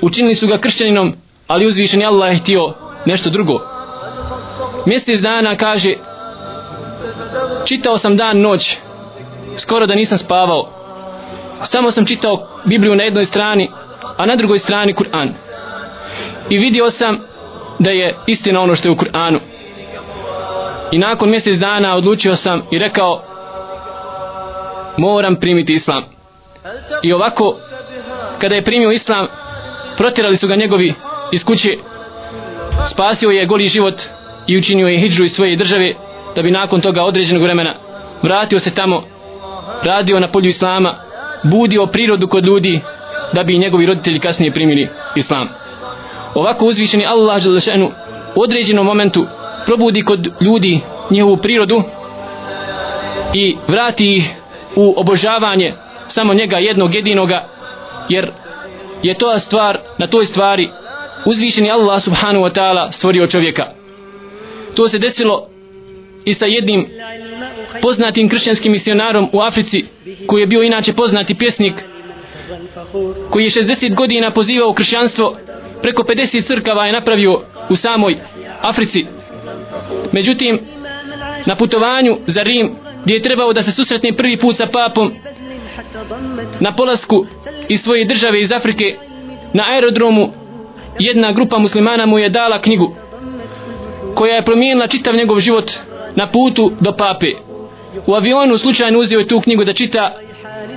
Učinili 0.02 0.36
su 0.36 0.48
ga 0.48 0.60
kršćaninom 0.60 1.14
ali 1.48 1.66
uzvišen 1.66 2.06
Allah 2.06 2.32
je 2.32 2.40
htio 2.40 2.74
nešto 3.06 3.30
drugo. 3.30 3.60
Mjesec 4.86 5.20
dana 5.20 5.56
kaže 5.56 5.94
čitao 7.66 7.98
sam 7.98 8.18
dan 8.18 8.42
noć 8.42 8.78
skoro 9.58 9.86
da 9.86 9.96
nisam 9.96 10.18
spavao. 10.18 10.70
Samo 11.64 11.92
sam 11.92 12.06
čitao 12.06 12.48
Bibliju 12.66 12.96
na 12.96 13.04
jednoj 13.04 13.26
strani 13.26 13.70
a 14.18 14.26
na 14.26 14.36
drugoj 14.36 14.60
strani 14.60 14.94
Kur'an. 14.94 15.34
I 16.50 16.58
vidio 16.58 16.92
sam 16.92 17.20
da 17.80 17.90
je 17.90 18.16
istina 18.28 18.62
ono 18.62 18.76
što 18.76 18.88
je 18.88 18.92
u 18.92 18.96
Kur'anu. 18.96 19.40
I 20.92 20.98
nakon 20.98 21.30
mjesec 21.30 21.60
dana 21.60 21.96
odlučio 21.96 22.36
sam 22.36 22.62
i 22.72 22.80
rekao 22.80 23.24
moram 24.98 25.36
primiti 25.36 25.74
islam. 25.74 26.04
I 27.04 27.14
ovako 27.14 27.56
kada 28.40 28.56
je 28.56 28.64
primio 28.64 28.92
islam 28.92 29.28
protjerali 29.98 30.38
su 30.38 30.48
ga 30.48 30.56
njegovi 30.56 30.94
iz 31.32 31.44
kuće. 31.44 31.78
Spasio 32.86 33.30
je 33.30 33.46
goli 33.46 33.66
život 33.66 34.02
i 34.48 34.58
učinio 34.58 34.88
je 34.88 34.98
hijđu 34.98 35.24
iz 35.24 35.32
svoje 35.32 35.56
države 35.56 35.94
da 36.36 36.42
bi 36.42 36.52
nakon 36.52 36.82
toga 36.82 37.04
određenog 37.04 37.44
vremena 37.44 37.76
vratio 38.22 38.60
se 38.60 38.76
tamo. 38.76 39.04
Radio 39.84 40.20
na 40.20 40.32
polju 40.32 40.50
islama 40.50 40.96
budio 41.44 41.86
prirodu 41.86 42.28
kod 42.28 42.46
ljudi 42.46 42.82
da 43.34 43.44
bi 43.44 43.58
njegovi 43.58 43.86
roditelji 43.86 44.20
kasnije 44.20 44.52
primili 44.52 44.88
islam. 45.16 45.48
Ovako 46.36 46.66
uzvišeni 46.66 47.06
Allah 47.06 47.44
Đelešenu 47.44 47.92
u 48.36 48.42
određenom 48.42 48.86
momentu 48.86 49.26
probudi 49.66 50.02
kod 50.02 50.32
ljudi 50.42 50.82
njihovu 51.12 51.38
prirodu 51.38 51.84
i 53.34 53.56
vrati 53.68 54.16
ih 54.16 54.30
u 54.76 54.94
obožavanje 54.98 55.74
samo 56.08 56.34
njega 56.34 56.58
jednog 56.58 56.96
jedinoga 56.96 57.48
jer 58.10 58.32
je 59.04 59.18
to 59.18 59.40
stvar 59.40 59.80
na 59.98 60.08
toj 60.08 60.26
stvari 60.26 60.70
uzvišeni 61.26 61.72
Allah 61.72 62.02
subhanahu 62.02 62.46
wa 62.46 62.54
ta'ala 62.54 62.92
stvorio 62.92 63.28
čovjeka. 63.28 63.66
To 64.76 64.88
se 64.88 65.00
desilo 65.00 65.48
i 66.26 66.34
sa 66.34 66.46
jednim 66.46 66.88
poznatim 67.82 68.30
kršćanskim 68.30 68.72
misionarom 68.72 69.30
u 69.34 69.42
Africi 69.42 69.86
koji 70.28 70.42
je 70.42 70.48
bio 70.48 70.64
inače 70.64 70.94
poznati 70.94 71.36
pjesnik 71.36 71.74
koji 73.30 73.44
je 73.44 73.50
60 73.50 73.96
godina 73.96 74.32
pozivao 74.32 74.74
kršćanstvo 74.74 75.38
preko 75.82 76.04
50 76.04 76.48
crkava 76.48 76.86
je 76.86 76.94
napravio 76.94 77.42
u 77.70 77.76
samoj 77.76 78.18
Africi. 78.62 79.06
Međutim 80.12 80.60
na 81.46 81.56
putovanju 81.56 82.18
za 82.26 82.44
Rim 82.44 82.76
gdje 83.04 83.14
je 83.14 83.22
trebao 83.22 83.54
da 83.54 83.64
se 83.64 83.72
susretne 83.72 84.14
prvi 84.14 84.38
put 84.38 84.56
sa 84.56 84.68
papom 84.68 85.12
na 86.60 86.76
polasku 86.76 87.26
iz 87.70 87.82
svoje 87.82 88.06
države 88.06 88.42
iz 88.42 88.54
Afrike 88.54 88.98
na 89.54 89.64
aerodromu 89.74 90.34
jedna 91.00 91.32
grupa 91.32 91.58
muslimana 91.58 92.06
mu 92.06 92.20
je 92.20 92.30
dala 92.30 92.62
knjigu 92.62 92.96
koja 94.16 94.36
je 94.36 94.44
promijenila 94.44 94.88
čitav 94.88 95.16
njegov 95.16 95.40
život 95.40 95.72
na 96.16 96.30
putu 96.30 96.72
do 96.80 96.92
pape. 96.92 97.32
U 98.08 98.14
avionu 98.16 98.58
slučajno 98.58 99.00
uzeo 99.00 99.20
je 99.20 99.28
tu 99.28 99.42
knjigu 99.42 99.64
da 99.64 99.74
čita 99.74 100.16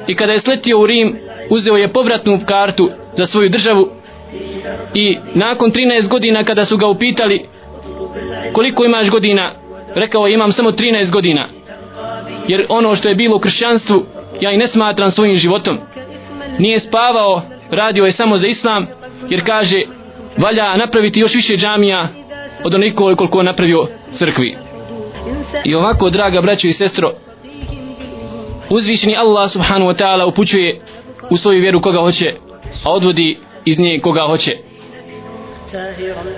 i 0.07 0.15
kada 0.15 0.33
je 0.33 0.41
sletio 0.41 0.81
u 0.81 0.87
Rim 0.87 1.19
uzeo 1.51 1.77
je 1.77 1.93
povratnu 1.93 2.41
kartu 2.47 2.91
za 3.15 3.27
svoju 3.27 3.49
državu 3.49 3.89
i 4.95 5.19
nakon 5.35 5.71
13 5.73 6.09
godina 6.09 6.45
kada 6.45 6.65
su 6.65 6.77
ga 6.77 6.87
upitali 6.87 7.47
koliko 8.53 8.85
imaš 8.85 9.11
godina? 9.11 9.53
Rekao 9.95 10.27
je 10.27 10.35
imam 10.35 10.53
samo 10.53 10.71
13 10.71 11.11
godina 11.11 11.49
jer 12.49 12.67
ono 12.69 12.97
što 12.97 13.09
je 13.09 13.15
bilo 13.15 13.37
u 13.37 13.41
kršćanstvu 13.41 14.05
ja 14.41 14.53
i 14.53 14.57
ne 14.57 14.67
smatram 14.67 15.11
svojim 15.11 15.35
životom. 15.35 15.79
Nije 16.59 16.79
spavao 16.79 17.43
radio 17.71 18.05
je 18.05 18.13
samo 18.13 18.37
za 18.37 18.47
islam 18.47 18.87
jer 19.29 19.47
kaže 19.47 19.83
valja 20.37 20.77
napraviti 20.77 21.21
još 21.21 21.35
više 21.35 21.57
džamija 21.57 22.09
od 22.65 22.75
onoliko 22.75 23.17
koliko 23.17 23.39
je 23.39 23.45
napravio 23.45 23.87
crkvi. 24.13 24.57
I 25.65 25.75
ovako 25.75 26.11
draga 26.11 26.41
braćo 26.41 26.69
i 26.69 26.73
sestro 26.73 27.13
uzvišeni 28.71 29.17
Allah 29.17 29.51
subhanahu 29.51 29.91
wa 29.91 29.97
ta'ala 29.97 30.29
upućuje 30.29 30.81
u 31.31 31.37
svoju 31.37 31.61
vjeru 31.61 31.81
koga 31.81 32.01
hoće 32.01 32.35
a 32.85 32.91
odvodi 32.91 33.39
iz 33.65 33.79
nje 33.79 34.01
koga 34.03 34.23
hoće. 34.27 34.57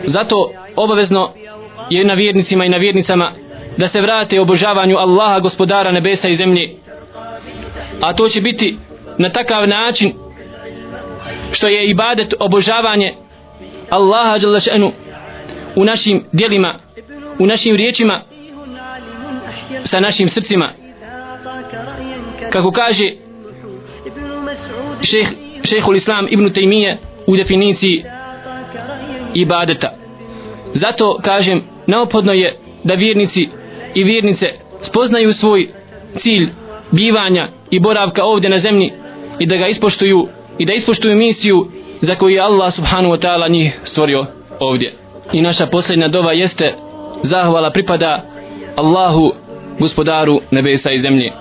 Zato 0.04 0.50
obavezno 0.76 1.32
je 1.90 2.04
na 2.04 2.14
vjernicima 2.14 2.64
i 2.64 2.68
na 2.68 2.76
vjernicama 2.76 3.32
da 3.76 3.88
se 3.88 4.00
vrate 4.00 4.40
obožavanju 4.40 4.96
Allaha 4.96 5.40
gospodara 5.40 5.92
nebesa 5.92 6.28
i 6.28 6.34
zemlje. 6.34 6.74
A 8.00 8.12
to 8.12 8.28
će 8.28 8.40
biti 8.40 8.76
na 9.18 9.28
takav 9.28 9.68
način 9.68 10.12
što 11.52 11.66
je 11.66 11.90
ibadet 11.90 12.34
obožavanje 12.40 13.14
Allaha 13.90 14.36
u 15.76 15.84
našim 15.84 16.24
dijelima 16.32 16.78
u 17.38 17.46
našim 17.46 17.76
riječima 17.76 18.22
sa 19.84 20.00
našim 20.00 20.28
srcima. 20.28 20.72
Kako 22.50 22.70
kaže 22.70 23.12
šeh, 25.02 25.28
šehul 25.64 25.96
islam 25.96 26.26
ibn 26.30 26.52
Taymiye 26.52 26.98
u 27.26 27.36
definiciji 27.36 28.04
ibadeta. 29.34 29.94
Zato 30.74 31.18
kažem 31.22 31.62
neophodno 31.86 32.32
je 32.32 32.56
da 32.84 32.94
vjernici 32.94 33.48
i 33.94 34.04
vjernice 34.04 34.46
spoznaju 34.80 35.32
svoj 35.32 35.68
cilj 36.16 36.48
bivanja 36.90 37.48
i 37.70 37.80
boravka 37.80 38.24
ovdje 38.24 38.50
na 38.50 38.58
zemlji 38.58 38.92
i 39.38 39.46
da 39.46 39.56
ga 39.56 39.66
ispoštuju 39.66 40.28
i 40.58 40.64
da 40.64 40.74
ispoštuju 40.74 41.16
misiju 41.16 41.66
za 42.00 42.14
koju 42.14 42.34
je 42.34 42.40
Allah 42.40 42.72
subhanahu 42.72 43.14
wa 43.14 43.20
ta'ala 43.20 43.50
njih 43.50 43.80
stvorio 43.84 44.26
ovdje. 44.60 44.92
I 45.32 45.40
naša 45.40 45.66
posljednja 45.66 46.08
dova 46.08 46.32
jeste 46.32 46.74
zahvala 47.22 47.70
pripada 47.70 48.24
Allahu 48.76 49.32
gospodaru 49.78 50.40
nebesa 50.50 50.90
i 50.90 51.00
zemlje. 51.00 51.32